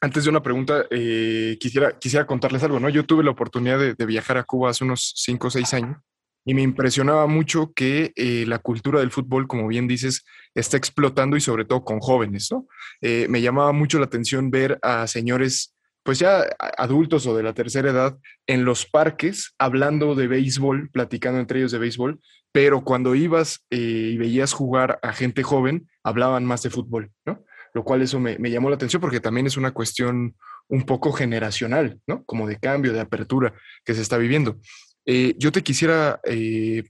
antes 0.00 0.24
de 0.24 0.30
una 0.30 0.42
pregunta, 0.42 0.84
eh, 0.90 1.56
quisiera, 1.60 1.96
quisiera 1.96 2.26
contarles 2.26 2.64
algo, 2.64 2.80
¿no? 2.80 2.88
Yo 2.88 3.06
tuve 3.06 3.22
la 3.22 3.30
oportunidad 3.30 3.78
de, 3.78 3.94
de 3.94 4.06
viajar 4.06 4.36
a 4.36 4.42
Cuba 4.42 4.70
hace 4.70 4.82
unos 4.82 5.12
5 5.14 5.46
o 5.46 5.50
6 5.50 5.74
años 5.74 5.98
y 6.44 6.54
me 6.54 6.62
impresionaba 6.62 7.28
mucho 7.28 7.72
que 7.72 8.12
eh, 8.16 8.44
la 8.48 8.58
cultura 8.58 8.98
del 8.98 9.12
fútbol, 9.12 9.46
como 9.46 9.68
bien 9.68 9.86
dices, 9.86 10.24
está 10.56 10.76
explotando 10.76 11.36
y 11.36 11.40
sobre 11.40 11.64
todo 11.64 11.84
con 11.84 12.00
jóvenes, 12.00 12.48
¿no? 12.50 12.66
Eh, 13.00 13.26
me 13.28 13.42
llamaba 13.42 13.70
mucho 13.70 14.00
la 14.00 14.06
atención 14.06 14.50
ver 14.50 14.76
a 14.82 15.06
señores, 15.06 15.76
pues 16.02 16.18
ya 16.18 16.44
adultos 16.76 17.26
o 17.26 17.36
de 17.36 17.42
la 17.42 17.52
tercera 17.52 17.90
edad, 17.90 18.18
en 18.46 18.64
los 18.64 18.86
parques 18.86 19.54
hablando 19.58 20.14
de 20.14 20.28
béisbol, 20.28 20.90
platicando 20.90 21.40
entre 21.40 21.60
ellos 21.60 21.72
de 21.72 21.78
béisbol, 21.78 22.20
pero 22.52 22.82
cuando 22.82 23.14
ibas 23.14 23.66
eh, 23.70 23.76
y 23.78 24.16
veías 24.16 24.52
jugar 24.52 24.98
a 25.02 25.12
gente 25.12 25.42
joven, 25.42 25.88
hablaban 26.02 26.44
más 26.44 26.62
de 26.62 26.70
fútbol, 26.70 27.10
¿no? 27.24 27.44
Lo 27.72 27.84
cual 27.84 28.02
eso 28.02 28.18
me, 28.18 28.38
me 28.38 28.50
llamó 28.50 28.68
la 28.68 28.74
atención 28.74 29.00
porque 29.00 29.20
también 29.20 29.46
es 29.46 29.56
una 29.56 29.70
cuestión 29.70 30.34
un 30.70 30.84
poco 30.84 31.12
generacional, 31.12 32.00
¿no? 32.06 32.24
Como 32.24 32.48
de 32.48 32.58
cambio, 32.58 32.92
de 32.92 33.00
apertura 33.00 33.52
que 33.84 33.94
se 33.94 34.02
está 34.02 34.16
viviendo. 34.16 34.58
Eh, 35.04 35.34
yo 35.38 35.50
te 35.52 35.62
quisiera 35.62 36.20
eh, 36.24 36.84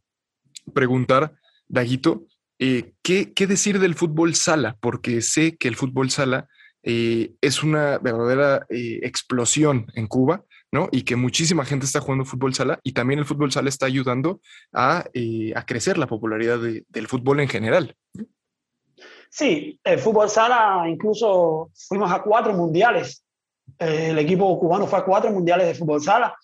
preguntar, 0.75 1.35
Daguito, 1.69 2.27
eh, 2.59 2.93
¿qué, 3.03 3.33
decir 3.47 3.79
del 3.79 3.95
fútbol 3.95 4.35
sala? 4.35 4.77
Porque 4.81 5.23
sé 5.23 5.57
que 5.57 5.69
el 5.69 5.77
fútbol 5.77 6.11
sala 6.11 6.47
es 6.83 7.63
una 7.63 7.99
verdadera 7.99 8.67
explosión 8.69 9.87
en 9.95 10.07
Cuba, 10.07 10.45
¿no? 10.73 10.89
Y 10.93 11.03
que 11.03 11.17
muchísima 11.17 11.65
gente 11.65 11.87
está 11.87 12.01
jugando 12.01 12.25
fútbol 12.25 12.55
sala 12.55 12.79
y 12.83 12.93
también 12.93 13.19
el 13.19 13.27
fútbol 13.27 13.53
sala 13.53 13.69
está 13.69 13.87
ayudando 13.87 14.41
a, 14.73 15.05
crecer 15.67 15.99
la 15.99 16.07
popularidad 16.07 16.59
del 16.59 17.09
fútbol 17.09 17.41
en 17.41 17.49
general. 17.49 17.97
Sí, 19.29 19.79
el 19.85 19.99
fútbol 19.99 20.29
sala 20.29 20.85
incluso 20.89 21.71
fuimos 21.89 22.11
a 22.11 22.23
cuatro 22.23 22.53
mundiales. 22.55 23.25
el 23.79 24.19
equipo 24.19 24.59
cubano 24.59 24.87
fue 24.87 24.99
a 24.99 25.05
cuatro 25.05 25.31
mundiales 25.31 25.67
de 25.67 25.75
fútbol 25.75 26.03
sala 26.03 26.35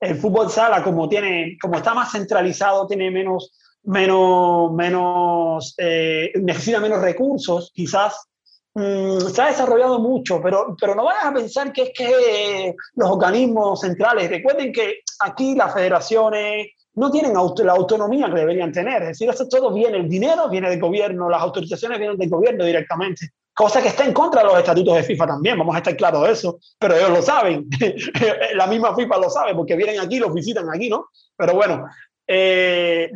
el 0.00 0.16
fútbol 0.16 0.50
sala, 0.50 0.82
como, 0.82 1.08
tiene, 1.08 1.56
como 1.60 1.76
está 1.76 1.94
más 1.94 2.12
centralizado, 2.12 2.86
tiene 2.86 3.10
menos, 3.10 3.52
menos, 3.82 4.72
menos 4.72 5.74
eh, 5.78 6.32
necesita 6.36 6.80
menos 6.80 7.00
recursos, 7.00 7.72
quizás 7.74 8.28
mm, 8.76 9.18
se 9.18 9.42
ha 9.42 9.46
desarrollado 9.46 9.98
mucho, 9.98 10.40
pero, 10.40 10.76
pero 10.80 10.94
no 10.94 11.04
vayas 11.04 11.24
a 11.24 11.34
pensar 11.34 11.72
que 11.72 11.82
es 11.82 11.90
que 11.96 12.74
los 12.94 13.10
organismos 13.10 13.80
centrales, 13.80 14.30
recuerden 14.30 14.72
que 14.72 15.00
aquí 15.20 15.54
las 15.54 15.74
federaciones 15.74 16.68
no 16.94 17.10
tienen 17.10 17.34
la 17.34 17.72
autonomía 17.72 18.28
que 18.28 18.40
deberían 18.40 18.72
tener, 18.72 19.02
es 19.02 19.08
decir, 19.08 19.28
eso 19.28 19.48
todo 19.48 19.72
viene, 19.72 19.98
el 19.98 20.08
dinero 20.08 20.48
viene 20.48 20.70
del 20.70 20.80
gobierno, 20.80 21.28
las 21.28 21.42
autorizaciones 21.42 21.98
vienen 21.98 22.16
del 22.16 22.30
gobierno 22.30 22.64
directamente 22.64 23.32
cosa 23.56 23.80
que 23.80 23.88
está 23.88 24.04
en 24.04 24.12
contra 24.12 24.42
de 24.42 24.48
los 24.48 24.58
estatutos 24.58 24.96
de 24.96 25.02
FIFA 25.02 25.28
también, 25.28 25.58
vamos 25.58 25.74
a 25.74 25.78
estar 25.78 25.96
claros 25.96 26.26
de 26.26 26.32
eso, 26.32 26.58
pero 26.78 26.94
ellos 26.94 27.08
lo 27.08 27.22
saben, 27.22 27.66
la 28.54 28.66
misma 28.66 28.94
FIFA 28.94 29.16
lo 29.16 29.30
sabe 29.30 29.54
porque 29.54 29.74
vienen 29.74 29.98
aquí, 29.98 30.18
los 30.18 30.34
visitan 30.34 30.68
aquí, 30.68 30.90
¿no? 30.90 31.06
Pero 31.34 31.54
bueno, 31.54 31.86
eh, 32.28 33.10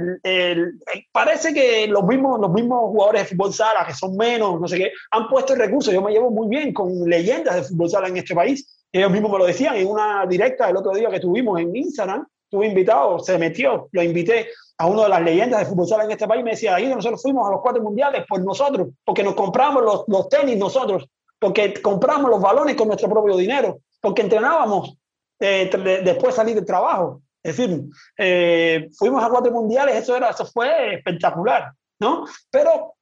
parece 1.12 1.52
que 1.52 1.86
los 1.88 2.04
mismos, 2.04 2.40
los 2.40 2.52
mismos 2.52 2.90
jugadores 2.90 3.22
de 3.22 3.28
fútbol 3.28 3.52
sala, 3.52 3.84
que 3.86 3.94
son 3.94 4.16
menos, 4.16 4.60
no 4.60 4.68
sé 4.68 4.78
qué, 4.78 4.92
han 5.10 5.28
puesto 5.28 5.54
el 5.54 5.60
recurso, 5.60 5.92
yo 5.92 6.02
me 6.02 6.12
llevo 6.12 6.30
muy 6.30 6.48
bien 6.48 6.72
con 6.72 7.08
leyendas 7.08 7.56
de 7.56 7.62
fútbol 7.62 7.90
sala 7.90 8.08
en 8.08 8.16
este 8.16 8.34
país, 8.34 8.84
ellos 8.92 9.10
mismos 9.10 9.32
me 9.32 9.38
lo 9.38 9.46
decían 9.46 9.76
en 9.76 9.88
una 9.88 10.26
directa 10.26 10.68
el 10.68 10.76
otro 10.76 10.92
día 10.92 11.10
que 11.10 11.20
tuvimos 11.20 11.60
en 11.60 11.74
Instagram, 11.74 12.26
tuve 12.48 12.66
invitado, 12.66 13.18
se 13.20 13.38
metió, 13.38 13.88
lo 13.92 14.02
invité 14.02 14.48
a 14.78 14.86
uno 14.86 15.02
de 15.02 15.08
las 15.08 15.22
leyendas 15.22 15.60
de 15.60 15.66
fútbol 15.66 15.86
sala 15.86 16.04
en 16.04 16.10
este 16.12 16.26
país, 16.26 16.42
me 16.42 16.52
decía, 16.52 16.74
ahí 16.74 16.86
nosotros 16.86 17.22
fuimos 17.22 17.46
a 17.48 17.52
los 17.52 17.60
cuatro 17.60 17.82
mundiales 17.82 18.24
por 18.28 18.42
nosotros, 18.42 18.88
porque 19.04 19.22
nos 19.22 19.34
compramos 19.34 19.82
los, 19.82 20.04
los 20.08 20.28
tenis 20.28 20.56
nosotros, 20.56 21.06
porque 21.38 21.74
compramos 21.80 22.30
los 22.30 22.40
balones 22.40 22.76
con 22.76 22.88
nuestro 22.88 23.08
propio 23.08 23.36
dinero, 23.36 23.80
porque 24.00 24.22
entrenábamos 24.22 24.96
eh, 25.40 25.70
después 26.04 26.34
de 26.34 26.36
salir 26.36 26.54
del 26.54 26.66
trabajo. 26.66 27.22
Es 27.42 27.56
decir, 27.56 27.84
eh, 28.18 28.88
fuimos 28.96 29.22
a 29.24 29.28
cuatro 29.28 29.50
mundiales, 29.52 29.96
eso, 29.96 30.16
era, 30.16 30.30
eso 30.30 30.44
fue 30.46 30.94
espectacular, 30.94 31.72
¿no? 32.00 32.26
Pero 32.50 32.94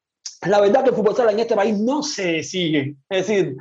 la 0.43 0.61
verdad 0.61 0.85
que 0.85 0.91
el 0.91 0.97
fútbol 0.97 1.17
sala 1.17 1.33
en 1.33 1.41
este 1.41 1.57
país 1.57 1.77
no 1.79 2.03
se 2.03 2.43
sigue. 2.43 2.95
Es 3.09 3.27
decir, 3.27 3.57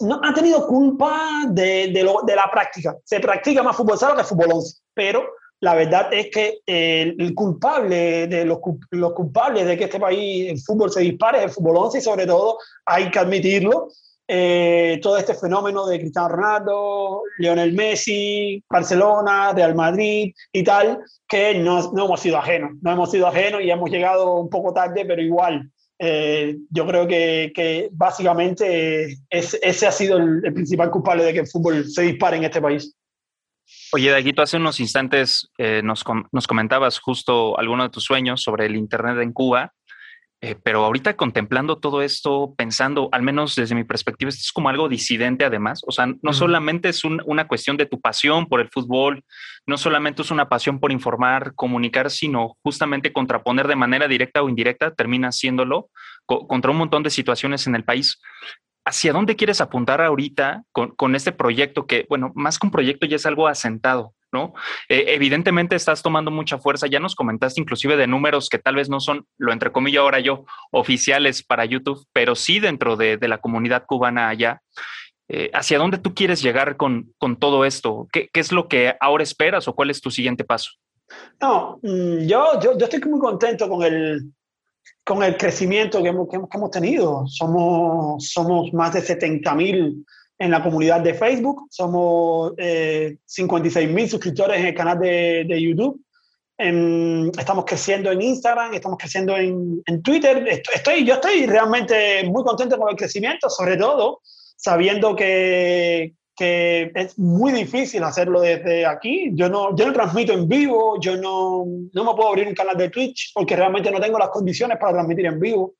no 0.00 0.20
ha 0.24 0.32
tenido 0.32 0.66
culpa 0.66 1.44
de, 1.48 1.88
de, 1.92 2.02
lo, 2.02 2.22
de 2.26 2.36
la 2.36 2.50
práctica. 2.50 2.96
Se 3.04 3.20
practica 3.20 3.62
más 3.62 3.76
fútbol 3.76 3.98
sala 3.98 4.16
que 4.16 4.24
fútbol 4.24 4.52
11, 4.52 4.78
pero 4.94 5.24
la 5.60 5.74
verdad 5.74 6.12
es 6.12 6.30
que 6.30 6.60
el, 6.66 7.34
culpable 7.34 8.26
de 8.26 8.44
los, 8.44 8.58
los, 8.90 9.12
culpables 9.12 9.66
de 9.66 9.78
que 9.78 9.84
este 9.84 10.00
país 10.00 10.50
el 10.50 10.60
fútbol 10.60 10.90
se 10.90 11.00
dispare 11.00 11.38
es 11.38 11.44
el 11.44 11.50
fútbol 11.50 11.76
11 11.78 11.98
y 11.98 12.02
sobre 12.02 12.26
todo 12.26 12.58
hay 12.84 13.10
que 13.10 13.18
admitirlo 13.18 13.88
eh, 14.26 14.98
todo 15.02 15.16
este 15.18 15.34
fenómeno 15.34 15.86
de 15.86 16.00
Cristiano 16.00 16.28
Ronaldo, 16.28 17.22
Lionel 17.38 17.72
Messi, 17.72 18.62
Barcelona, 18.68 19.52
Real 19.52 19.74
Madrid 19.74 20.32
y 20.52 20.64
tal, 20.64 21.00
que 21.28 21.54
no, 21.54 21.92
no 21.92 22.06
hemos 22.06 22.20
sido 22.20 22.38
ajenos, 22.38 22.72
no 22.80 22.92
hemos 22.92 23.10
sido 23.10 23.26
ajenos 23.26 23.62
y 23.62 23.70
hemos 23.70 23.90
llegado 23.90 24.34
un 24.36 24.48
poco 24.48 24.72
tarde, 24.72 25.04
pero 25.04 25.20
igual. 25.20 25.70
Eh, 25.98 26.56
yo 26.70 26.86
creo 26.86 27.06
que, 27.06 27.52
que 27.54 27.88
básicamente 27.92 29.16
ese 29.30 29.86
ha 29.86 29.92
sido 29.92 30.16
el, 30.16 30.40
el 30.44 30.52
principal 30.52 30.90
culpable 30.90 31.22
de 31.22 31.32
que 31.32 31.40
el 31.40 31.46
fútbol 31.46 31.88
se 31.88 32.02
dispare 32.02 32.36
en 32.36 32.44
este 32.44 32.60
país. 32.60 32.96
Oye, 33.92 34.10
Daguito, 34.10 34.42
hace 34.42 34.56
unos 34.56 34.80
instantes 34.80 35.48
eh, 35.58 35.80
nos, 35.82 36.04
nos, 36.32 36.46
comentabas 36.46 36.98
justo 36.98 37.58
alguno 37.58 37.84
de 37.84 37.90
tus 37.90 38.04
sueños 38.04 38.42
sobre 38.42 38.66
el 38.66 38.76
Internet 38.76 39.18
en 39.20 39.32
Cuba, 39.32 39.72
eh, 40.46 40.56
pero 40.62 40.84
ahorita 40.84 41.16
contemplando 41.16 41.78
todo 41.78 42.02
esto, 42.02 42.52
pensando, 42.54 43.08
al 43.12 43.22
menos 43.22 43.54
desde 43.54 43.74
mi 43.74 43.84
perspectiva, 43.84 44.28
esto 44.28 44.42
es 44.42 44.52
como 44.52 44.68
algo 44.68 44.90
disidente 44.90 45.46
además, 45.46 45.80
o 45.86 45.90
sea, 45.90 46.06
no 46.20 46.34
solamente 46.34 46.90
es 46.90 47.02
una 47.02 47.48
cuestión 47.48 47.78
de 47.78 47.86
tu 47.86 47.98
pasión 47.98 48.44
por 48.46 48.60
el 48.60 48.68
fútbol, 48.68 49.24
no 49.66 49.78
solamente 49.78 50.20
es 50.20 50.30
una 50.30 50.50
pasión 50.50 50.80
por 50.80 50.92
informar, 50.92 51.54
comunicar, 51.54 52.10
sino 52.10 52.58
justamente 52.62 53.10
contraponer 53.10 53.68
de 53.68 53.76
manera 53.76 54.06
directa 54.06 54.42
o 54.42 54.50
indirecta, 54.50 54.90
termina 54.90 55.28
haciéndolo 55.28 55.88
contra 56.26 56.72
un 56.72 56.76
montón 56.76 57.02
de 57.02 57.08
situaciones 57.08 57.66
en 57.66 57.74
el 57.74 57.84
país. 57.84 58.20
¿hacia 58.84 59.12
dónde 59.12 59.36
quieres 59.36 59.60
apuntar 59.60 60.02
ahorita 60.02 60.64
con, 60.72 61.14
este 61.14 61.32
proyecto 61.32 61.86
que, 61.86 62.04
bueno, 62.08 62.32
más 62.34 62.58
que 62.58 62.66
un 62.66 62.70
proyecto 62.70 63.06
ya 63.06 63.16
es 63.16 63.24
algo 63.24 63.48
asentado, 63.48 64.14
¿no? 64.34 64.52
Eh, 64.90 65.04
evidentemente 65.08 65.76
estás 65.76 66.02
tomando 66.02 66.30
mucha 66.30 66.58
fuerza, 66.58 66.86
ya 66.86 67.00
nos 67.00 67.14
comentaste 67.14 67.60
inclusive 67.60 67.96
de 67.96 68.06
números 68.06 68.50
que 68.50 68.58
tal 68.58 68.74
vez 68.74 68.90
no 68.90 69.00
son, 69.00 69.26
lo 69.38 69.52
entre 69.52 69.72
comillas 69.72 70.02
ahora 70.02 70.20
yo, 70.20 70.44
oficiales 70.72 71.42
para 71.42 71.64
YouTube, 71.64 72.04
pero 72.12 72.34
sí 72.34 72.60
dentro 72.60 72.96
de, 72.96 73.16
la 73.24 73.38
comunidad 73.38 73.84
cubana 73.86 74.28
allá. 74.28 74.60
Eh, 75.28 75.50
¿Hacia 75.54 75.78
dónde 75.78 75.96
tú 75.96 76.12
quieres 76.14 76.42
llegar 76.42 76.76
con, 76.76 77.14
todo 77.38 77.64
esto? 77.64 78.06
¿Qué, 78.12 78.28
es 78.34 78.52
lo 78.52 78.68
que 78.68 78.94
ahora 79.00 79.22
esperas 79.22 79.66
o 79.66 79.74
cuál 79.74 79.88
es 79.88 80.02
tu 80.02 80.10
siguiente 80.10 80.44
paso? 80.44 80.72
No, 81.40 81.78
mm, 81.82 82.26
yo, 82.26 82.60
yo, 82.60 82.76
yo 82.76 82.84
estoy 82.84 83.00
muy 83.08 83.20
contento 83.20 83.66
con 83.66 83.82
el, 83.82 84.30
con 85.04 85.22
el 85.22 85.36
crecimiento 85.36 86.02
que 86.02 86.08
hemos, 86.08 86.28
que 86.28 86.36
hemos, 86.36 86.70
tenido. 86.70 87.26
Somos, 87.26 88.28
somos 88.28 88.72
más 88.74 88.92
de 88.92 89.00
70.000 89.00 90.04
en 90.38 90.50
la 90.50 90.62
comunidad 90.62 91.00
de 91.00 91.14
Facebook, 91.14 91.66
somos 91.70 92.52
eh, 92.58 93.16
56.000 93.26 94.08
suscriptores 94.08 94.60
en 94.60 94.66
el 94.66 94.74
canal 94.74 94.98
de, 94.98 95.44
de 95.46 95.62
YouTube. 95.62 96.00
estamos 96.58 97.64
creciendo 97.64 98.10
en 98.10 98.22
Instagram, 98.22 98.74
estamos 98.74 98.98
creciendo 98.98 99.36
en, 99.36 99.82
en 99.86 100.02
Twitter. 100.02 100.46
Estoy, 100.74 101.04
yo 101.04 101.14
estoy 101.14 101.46
realmente 101.46 102.24
muy 102.24 102.42
contento 102.42 102.76
con 102.78 102.90
el 102.90 102.96
crecimiento, 102.96 103.48
sobre 103.48 103.76
todo 103.76 104.20
sabiendo 104.56 105.14
que, 105.14 106.14
que 106.34 106.90
es 106.94 107.18
muy 107.18 107.52
difícil 107.52 108.02
hacerlo 108.02 108.40
desde 108.40 108.86
aquí. 108.86 109.30
Yo 109.34 109.48
no, 109.48 109.76
yo 109.76 109.86
no 109.86 109.92
transmito 109.92 110.32
en 110.32 110.48
vivo, 110.48 110.98
yo 111.00 111.16
no, 111.16 111.64
no 111.92 112.04
me 112.04 112.14
puedo 112.14 112.28
abrir 112.28 112.48
un 112.48 112.54
canal 112.54 112.76
de 112.76 112.90
Twitch 112.90 113.32
porque 113.34 113.56
realmente 113.56 113.90
no 113.90 114.00
tengo 114.00 114.18
las 114.18 114.30
condiciones 114.30 114.78
para 114.78 114.94
transmitir 114.94 115.26
en 115.26 115.38
vivo 115.38 115.74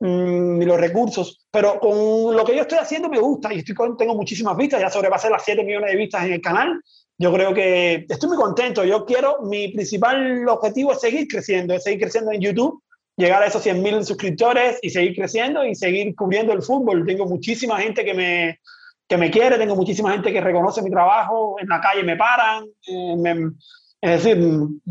ni 0.00 0.64
los 0.64 0.80
recursos. 0.80 1.46
Pero 1.50 1.78
con 1.78 2.36
lo 2.36 2.44
que 2.44 2.56
yo 2.56 2.62
estoy 2.62 2.78
haciendo 2.78 3.08
me 3.08 3.18
gusta 3.18 3.52
y 3.52 3.58
estoy 3.58 3.76
tengo 3.98 4.14
muchísimas 4.14 4.56
vistas, 4.56 4.80
ya 4.80 4.90
sobrepasé 4.90 5.30
las 5.30 5.44
7 5.44 5.62
millones 5.62 5.90
de 5.90 5.96
vistas 5.96 6.24
en 6.24 6.32
el 6.32 6.40
canal. 6.40 6.80
Yo 7.18 7.32
creo 7.32 7.52
que 7.52 8.06
estoy 8.08 8.28
muy 8.30 8.38
contento. 8.38 8.82
Yo 8.84 9.04
quiero, 9.04 9.42
mi 9.42 9.68
principal 9.68 10.48
objetivo 10.48 10.92
es 10.92 11.00
seguir 11.00 11.28
creciendo, 11.28 11.74
es 11.74 11.82
seguir 11.82 12.00
creciendo 12.00 12.32
en 12.32 12.40
YouTube 12.40 12.82
llegar 13.16 13.42
a 13.42 13.46
esos 13.46 13.64
100.000 13.64 14.02
suscriptores 14.04 14.78
y 14.80 14.88
seguir 14.88 15.14
creciendo 15.14 15.64
y 15.64 15.74
seguir 15.74 16.14
cubriendo 16.14 16.54
el 16.54 16.62
fútbol. 16.62 17.04
Tengo 17.04 17.26
muchísima 17.26 17.78
gente 17.78 18.02
que 18.02 18.14
me, 18.14 18.60
que 19.06 19.18
me 19.18 19.30
quiere, 19.30 19.58
tengo 19.58 19.76
muchísima 19.76 20.12
gente 20.12 20.32
que 20.32 20.40
reconoce 20.40 20.80
mi 20.80 20.90
trabajo, 20.90 21.56
en 21.60 21.68
la 21.68 21.80
calle 21.80 22.02
me 22.02 22.16
paran, 22.16 22.64
eh, 22.86 23.50
es 24.00 24.24
decir, 24.24 24.42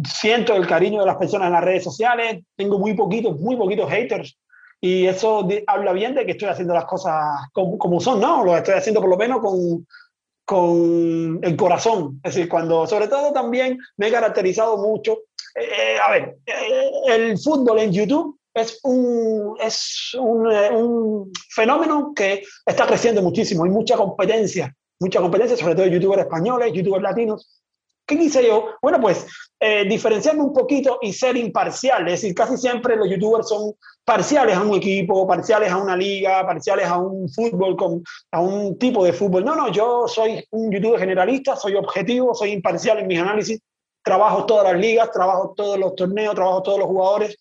siento 0.08 0.56
el 0.56 0.68
cariño 0.68 1.00
de 1.00 1.08
las 1.08 1.16
personas 1.16 1.48
en 1.48 1.54
las 1.54 1.64
redes 1.64 1.84
sociales, 1.84 2.44
tengo 2.56 2.78
muy 2.78 2.94
poquitos, 2.94 3.40
muy 3.40 3.56
poquitos 3.56 3.90
haters 3.90 4.38
Y 4.82 5.08
eso 5.08 5.48
habla 5.68 5.92
bien 5.92 6.16
de 6.16 6.26
que 6.26 6.32
estoy 6.32 6.48
haciendo 6.48 6.74
las 6.74 6.86
cosas 6.86 7.14
como, 7.52 7.78
como, 7.78 8.00
son, 8.00 8.22
¿no? 8.22 8.44
Lo 8.44 8.56
estoy 8.56 8.76
haciendo 8.76 9.02
por 9.02 9.10
lo 9.10 9.18
menos 9.18 9.42
con, 9.42 9.86
con 10.46 11.40
el 11.44 11.56
corazón. 11.58 12.20
Es 12.24 12.36
decir, 12.36 12.50
cuando, 12.50 12.88
sobre 12.88 13.08
todo 13.08 13.34
también 13.34 13.78
me 13.98 14.08
he 14.08 14.12
caracterizado 14.12 14.78
mucho. 14.78 15.20
Eh, 15.56 15.98
a 16.02 16.12
ver, 16.12 16.38
eh, 16.46 16.92
el 17.08 17.38
fútbol 17.38 17.80
en 17.80 17.92
YouTube 17.92 18.40
es 18.54 18.80
un, 18.84 19.58
es 19.62 20.16
un, 20.20 20.52
eh, 20.52 20.72
un, 20.72 21.32
fenómeno 21.50 22.14
que 22.16 22.44
está 22.66 22.88
creciendo 22.88 23.22
muchísimo. 23.22 23.66
Hay 23.66 23.70
mucha 23.70 23.98
competencia, 23.98 24.74
mucha 25.00 25.20
competencia, 25.20 25.58
sobre 25.58 25.76
todo 25.76 25.88
youtubers 25.88 26.24
españoles, 26.24 26.74
youtubers 26.74 27.04
latinos. 27.04 27.59
¿Qué 28.10 28.18
quise 28.18 28.44
yo? 28.44 28.70
Bueno, 28.82 29.00
pues 29.00 29.28
eh, 29.60 29.86
diferenciarme 29.88 30.42
un 30.42 30.52
poquito 30.52 30.98
y 31.00 31.14
ser 31.14 31.38
imparcial. 31.38 32.08
Es 32.08 32.22
decir, 32.22 32.34
casi 32.34 32.58
siempre 32.58 32.96
los 32.96 33.08
youtubers 33.08 33.48
son 33.48 33.74
parciales 34.04 34.58
a 34.58 34.64
un 34.64 34.76
equipo, 34.76 35.28
parciales 35.28 35.72
a 35.72 35.78
una 35.78 35.96
liga, 35.96 36.44
parciales 36.44 36.88
a 36.88 36.98
un 36.98 37.30
fútbol, 37.30 37.76
con, 37.78 38.04
a 38.32 38.42
un 38.42 38.80
tipo 38.80 39.06
de 39.06 39.14
fútbol. 39.14 39.46
No, 39.46 39.54
no, 39.54 39.72
yo 39.72 40.08
soy 40.08 40.44
un 40.50 40.72
youtuber 40.72 41.00
generalista, 41.00 41.56
soy 41.56 41.76
objetivo, 41.76 42.34
soy 42.34 42.50
imparcial 42.50 42.98
en 42.98 43.06
mis 43.06 43.20
análisis, 43.20 43.60
trabajo 44.04 44.48
todas 44.48 44.74
las 44.74 44.82
ligas, 44.82 45.12
trabajo 45.12 45.54
todos 45.56 45.78
los 45.78 45.94
torneos, 45.94 46.34
trabajo 46.34 46.64
todos 46.64 46.80
los 46.80 46.88
jugadores, 46.88 47.38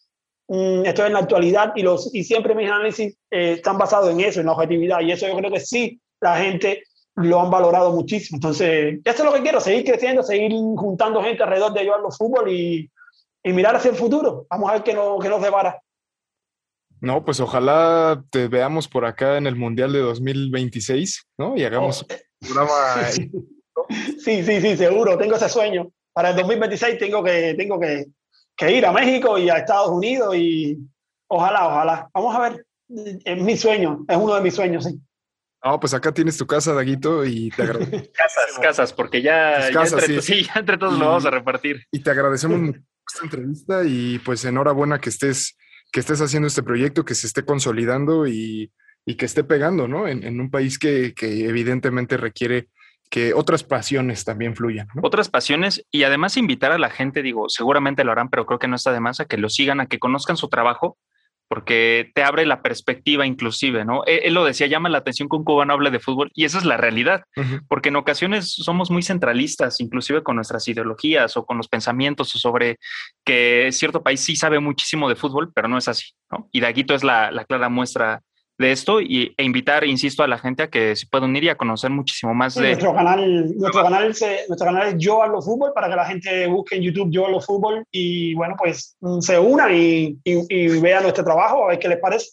mm, 0.49 0.85
estoy 0.85 1.07
en 1.07 1.15
la 1.15 1.21
actualidad 1.21 1.73
y, 1.77 1.83
los, 1.83 2.15
y 2.15 2.25
siempre 2.25 2.55
mis 2.55 2.71
análisis 2.71 3.17
eh, 3.31 3.53
están 3.53 3.79
basados 3.79 4.11
en 4.11 4.21
eso, 4.21 4.41
en 4.41 4.47
la 4.47 4.53
objetividad. 4.53 5.01
Y 5.01 5.13
eso 5.13 5.27
yo 5.27 5.35
creo 5.35 5.51
que 5.51 5.61
sí, 5.61 5.99
la 6.21 6.37
gente 6.37 6.83
lo 7.21 7.41
han 7.41 7.51
valorado 7.51 7.93
muchísimo. 7.93 8.37
Entonces, 8.37 9.01
esto 9.05 9.23
es 9.23 9.25
lo 9.25 9.33
que 9.33 9.43
quiero, 9.43 9.61
seguir 9.61 9.85
creciendo, 9.85 10.23
seguir 10.23 10.53
juntando 10.53 11.23
gente 11.23 11.43
alrededor 11.43 11.73
de 11.73 11.83
llevar 11.83 12.01
los 12.01 12.17
fútbol 12.17 12.51
y, 12.51 12.91
y, 13.43 13.53
mirar 13.53 13.77
hacia 13.77 13.91
el 13.91 13.97
futuro. 13.97 14.47
Vamos 14.51 14.71
a 14.71 14.75
ver 14.75 14.83
qué, 14.83 14.95
no, 14.95 15.19
qué 15.19 15.29
nos 15.29 15.43
depara. 15.43 15.81
No, 17.01 17.25
pues 17.25 17.41
ojalá 17.41 18.23
te 18.31 18.49
veamos 18.49 18.89
por 18.89 19.05
acá 19.05 19.37
en 19.37 19.47
el 19.47 19.57
Mundial 19.57 19.93
de 19.93 20.01
2026, 20.01 21.27
¿no? 21.39 21.57
Y 21.57 21.65
hagamos 21.65 22.03
oh. 22.03 22.15
un 22.15 22.49
programa. 22.49 23.11
sí, 24.19 24.43
sí, 24.43 24.61
sí, 24.61 24.77
seguro, 24.77 25.17
tengo 25.19 25.37
ese 25.37 25.49
sueño. 25.49 25.91
Para 26.13 26.31
el 26.31 26.37
2026 26.37 26.99
tengo 26.99 27.23
que, 27.23 27.55
tengo 27.55 27.79
que, 27.79 28.07
que 28.57 28.73
ir 28.73 28.87
a 28.87 28.93
México 28.93 29.39
y 29.39 29.49
a 29.51 29.59
Estados 29.59 29.91
Unidos 29.91 30.37
y 30.37 30.79
ojalá, 31.29 31.69
ojalá. 31.69 32.11
Vamos 32.13 32.35
a 32.35 32.41
ver, 32.41 32.67
es 33.25 33.43
mi 33.43 33.57
sueño, 33.57 34.05
es 34.09 34.17
uno 34.17 34.35
de 34.35 34.41
mis 34.41 34.55
sueños, 34.55 34.85
sí. 34.85 35.01
No, 35.65 35.81
pues 35.81 35.93
acá 35.93 36.13
tienes 36.13 36.37
tu 36.37 36.47
casa, 36.47 36.73
Daguito, 36.73 37.25
y 37.25 37.51
te 37.51 37.63
agradecemos. 37.63 38.09
casas, 38.15 38.59
casas, 38.61 38.93
porque 38.93 39.23
ya, 39.23 39.69
entre, 39.69 40.23
sí. 40.23 40.45
ya 40.45 40.61
entre 40.61 40.79
todos 40.79 40.99
lo 40.99 41.07
vamos 41.07 41.27
a 41.27 41.31
repartir. 41.31 41.85
Y 41.91 42.01
te 42.01 42.11
agradecemos 42.11 42.61
mucho 42.61 42.81
esta 43.13 43.25
entrevista 43.25 43.85
y 43.85 44.19
pues 44.21 44.45
enhorabuena 44.45 45.01
que 45.01 45.09
estés, 45.09 45.57
que 45.91 46.01
estés 46.01 46.21
haciendo 46.21 46.47
este 46.47 46.63
proyecto, 46.63 47.05
que 47.05 47.15
se 47.15 47.27
esté 47.27 47.45
consolidando 47.45 48.27
y, 48.27 48.73
y 49.05 49.15
que 49.17 49.25
esté 49.25 49.43
pegando, 49.43 49.89
¿no? 49.89 50.07
En, 50.07 50.23
en 50.23 50.41
un 50.41 50.51
país 50.51 50.79
que, 50.79 51.15
que, 51.15 51.49
evidentemente 51.49 52.17
requiere 52.17 52.69
que 53.11 53.33
otras 53.33 53.65
pasiones 53.65 54.25
también 54.25 54.55
fluyan. 54.55 54.87
¿no? 54.95 55.01
Otras 55.03 55.31
pasiones 55.31 55.87
y 55.91 56.03
además 56.03 56.37
invitar 56.37 56.73
a 56.73 56.79
la 56.79 56.91
gente, 56.91 57.23
digo, 57.23 57.49
seguramente 57.49 58.05
lo 58.05 58.13
harán, 58.13 58.29
pero 58.29 58.45
creo 58.45 58.59
que 58.59 58.69
no 58.69 58.77
está 58.77 58.93
de 58.93 59.01
más 59.01 59.21
a 59.21 59.25
que 59.25 59.39
lo 59.39 59.49
sigan, 59.49 59.81
a 59.81 59.87
que 59.87 59.99
conozcan 59.99 60.37
su 60.37 60.49
trabajo 60.49 60.99
porque 61.49 62.11
te 62.15 62.23
abre 62.23 62.45
la 62.47 62.63
perspectiva 62.63 63.27
inclusive, 63.27 63.85
¿no? 63.85 64.05
Él, 64.05 64.35
lo 64.35 64.45
decía, 64.45 64.67
llama 64.67 64.89
la 64.89 64.99
atención 64.99 65.29
que 65.29 65.37
un 65.37 65.45
cubano 65.45 65.73
hable 65.73 65.91
de 65.91 65.99
fútbol 65.99 66.31
y 66.35 66.45
esa 66.45 66.59
es 66.59 66.65
la 66.65 66.77
realidad, 66.77 67.25
porque 67.69 67.89
en 67.89 67.97
ocasiones 67.97 68.53
somos 68.53 68.91
muy 68.91 69.03
centralistas, 69.03 69.81
inclusive 69.81 70.23
con 70.23 70.37
nuestras 70.37 70.69
ideologías 70.69 71.37
o 71.37 71.47
con 71.47 71.57
los 71.57 71.69
pensamientos 71.69 72.29
sobre 72.29 72.77
que 73.25 73.71
cierto 73.73 74.03
país 74.03 74.21
sí 74.21 74.37
sabe 74.37 74.61
muchísimo 74.61 75.09
de 75.09 75.17
fútbol, 75.17 75.51
pero 75.55 75.69
no 75.69 75.79
es 75.79 75.89
así, 75.89 76.13
¿no? 76.31 76.49
Y 76.53 76.61
Daguito 76.61 76.95
es 76.95 77.03
la, 77.03 77.31
la 77.33 77.45
clara 77.45 77.69
muestra 77.69 78.23
de 78.59 78.73
esto 78.73 79.01
y, 79.01 79.35
e 79.37 79.45
invitar, 79.45 79.85
insisto, 79.85 80.23
a 80.23 80.29
la 80.29 80.39
gente 80.39 80.65
a 80.65 80.69
que 80.69 80.97
se 80.97 81.07
pueda 81.07 81.27
unir 81.27 81.45
y 81.45 81.49
a 81.49 81.57
conocer 81.57 81.91
muchísimo 81.91 82.35
más 82.35 82.57
de... 82.57 82.69
Nuestro 82.69 82.95
canal, 82.95 83.57
nuestro, 83.57 83.83
canal 83.83 84.07
nuestro 84.07 84.67
canal 84.67 84.89
es 84.89 84.95
Yo 84.99 85.23
Hablo 85.23 85.41
Fútbol 85.41 85.73
para 85.73 85.89
que 85.89 85.97
la 85.97 86.05
gente 86.05 86.47
busque 86.49 86.77
en 86.77 86.83
YouTube 86.83 87.11
Yo 87.11 87.27
Hablo 87.27 87.41
Fútbol 87.41 87.85
y 87.93 88.35
bueno, 88.35 88.57
pues 88.59 88.97
mm, 89.01 89.21
se 89.21 89.39
una 89.39 89.73
y, 89.73 90.19
y, 90.25 90.45
y 90.49 90.81
vea 90.81 91.01
nuestro 91.01 91.25
trabajo, 91.25 91.65
a 91.65 91.69
ver 91.69 91.79
qué 91.79 91.89
les 91.89 91.99
parece. 91.99 92.31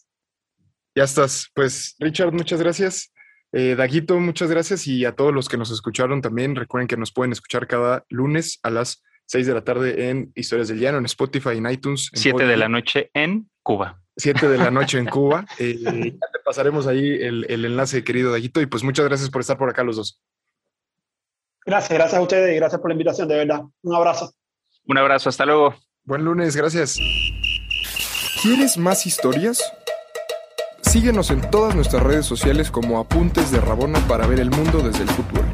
Ya 0.96 1.04
estás. 1.04 1.50
Pues 1.54 1.96
Richard, 2.00 2.32
muchas 2.32 2.60
gracias. 2.60 3.12
Eh, 3.52 3.76
Daguito, 3.76 4.20
muchas 4.20 4.50
gracias 4.50 4.88
y 4.88 5.06
a 5.06 5.14
todos 5.14 5.34
los 5.34 5.48
que 5.48 5.58
nos 5.58 5.72
escucharon 5.72 6.22
también, 6.22 6.56
recuerden 6.56 6.88
que 6.88 6.98
nos 6.98 7.14
pueden 7.14 7.32
escuchar 7.32 7.68
cada 7.68 8.04
lunes 8.10 8.60
a 8.64 8.70
las 8.70 9.04
6 9.28 9.48
de 9.48 9.54
la 9.54 9.64
tarde 9.64 10.10
en 10.10 10.32
Historias 10.36 10.68
del 10.68 10.80
Llano, 10.80 10.98
en 10.98 11.06
Spotify, 11.06 11.58
en 11.58 11.70
iTunes. 11.70 12.10
En 12.14 12.20
7 12.20 12.46
de 12.46 12.58
la 12.58 12.68
noche 12.68 13.12
en 13.14 13.50
Cuba. 13.64 14.02
7 14.18 14.48
de 14.48 14.58
la 14.58 14.72
noche 14.72 14.98
en 14.98 15.06
Cuba. 15.06 15.46
Eh, 15.60 15.78
ya 15.82 15.92
te 15.92 16.40
pasaremos 16.44 16.88
ahí 16.88 17.22
el, 17.22 17.46
el, 17.50 17.66
enlace, 17.66 18.04
querido 18.04 18.32
Dayito, 18.32 18.62
y 18.62 18.66
pues 18.66 18.84
muchas 18.84 19.06
gracias 19.06 19.30
por 19.30 19.42
estar 19.42 19.58
por 19.58 19.70
acá 19.70 19.84
los 19.84 19.96
dos. 19.96 20.22
Gracias, 21.66 21.98
gracias 21.98 22.20
a 22.20 22.22
ustedes 22.22 22.54
y 22.54 22.56
gracias 22.58 22.80
por 22.80 22.90
la 22.90 22.94
invitación, 22.94 23.28
de 23.28 23.36
verdad. 23.38 23.62
Un 23.82 23.96
abrazo. 23.96 24.34
Un 24.86 24.98
abrazo, 24.98 25.30
hasta 25.30 25.46
luego. 25.46 25.76
Buen 26.04 26.24
lunes, 26.24 26.56
gracias. 26.56 27.00
¿Quieres 28.44 28.78
más 28.78 29.08
historias? 29.08 29.64
Síguenos 30.82 31.32
en 31.32 31.50
todas 31.50 31.74
nuestras 31.74 32.04
redes 32.04 32.26
sociales 32.26 32.70
como 32.70 33.00
Apuntes 33.00 33.52
de 33.52 33.60
Rabona 33.60 34.00
para 34.08 34.28
ver 34.28 34.40
el 34.40 34.52
mundo 34.52 34.80
desde 34.80 35.04
el 35.04 35.10
fútbol. 35.10 35.46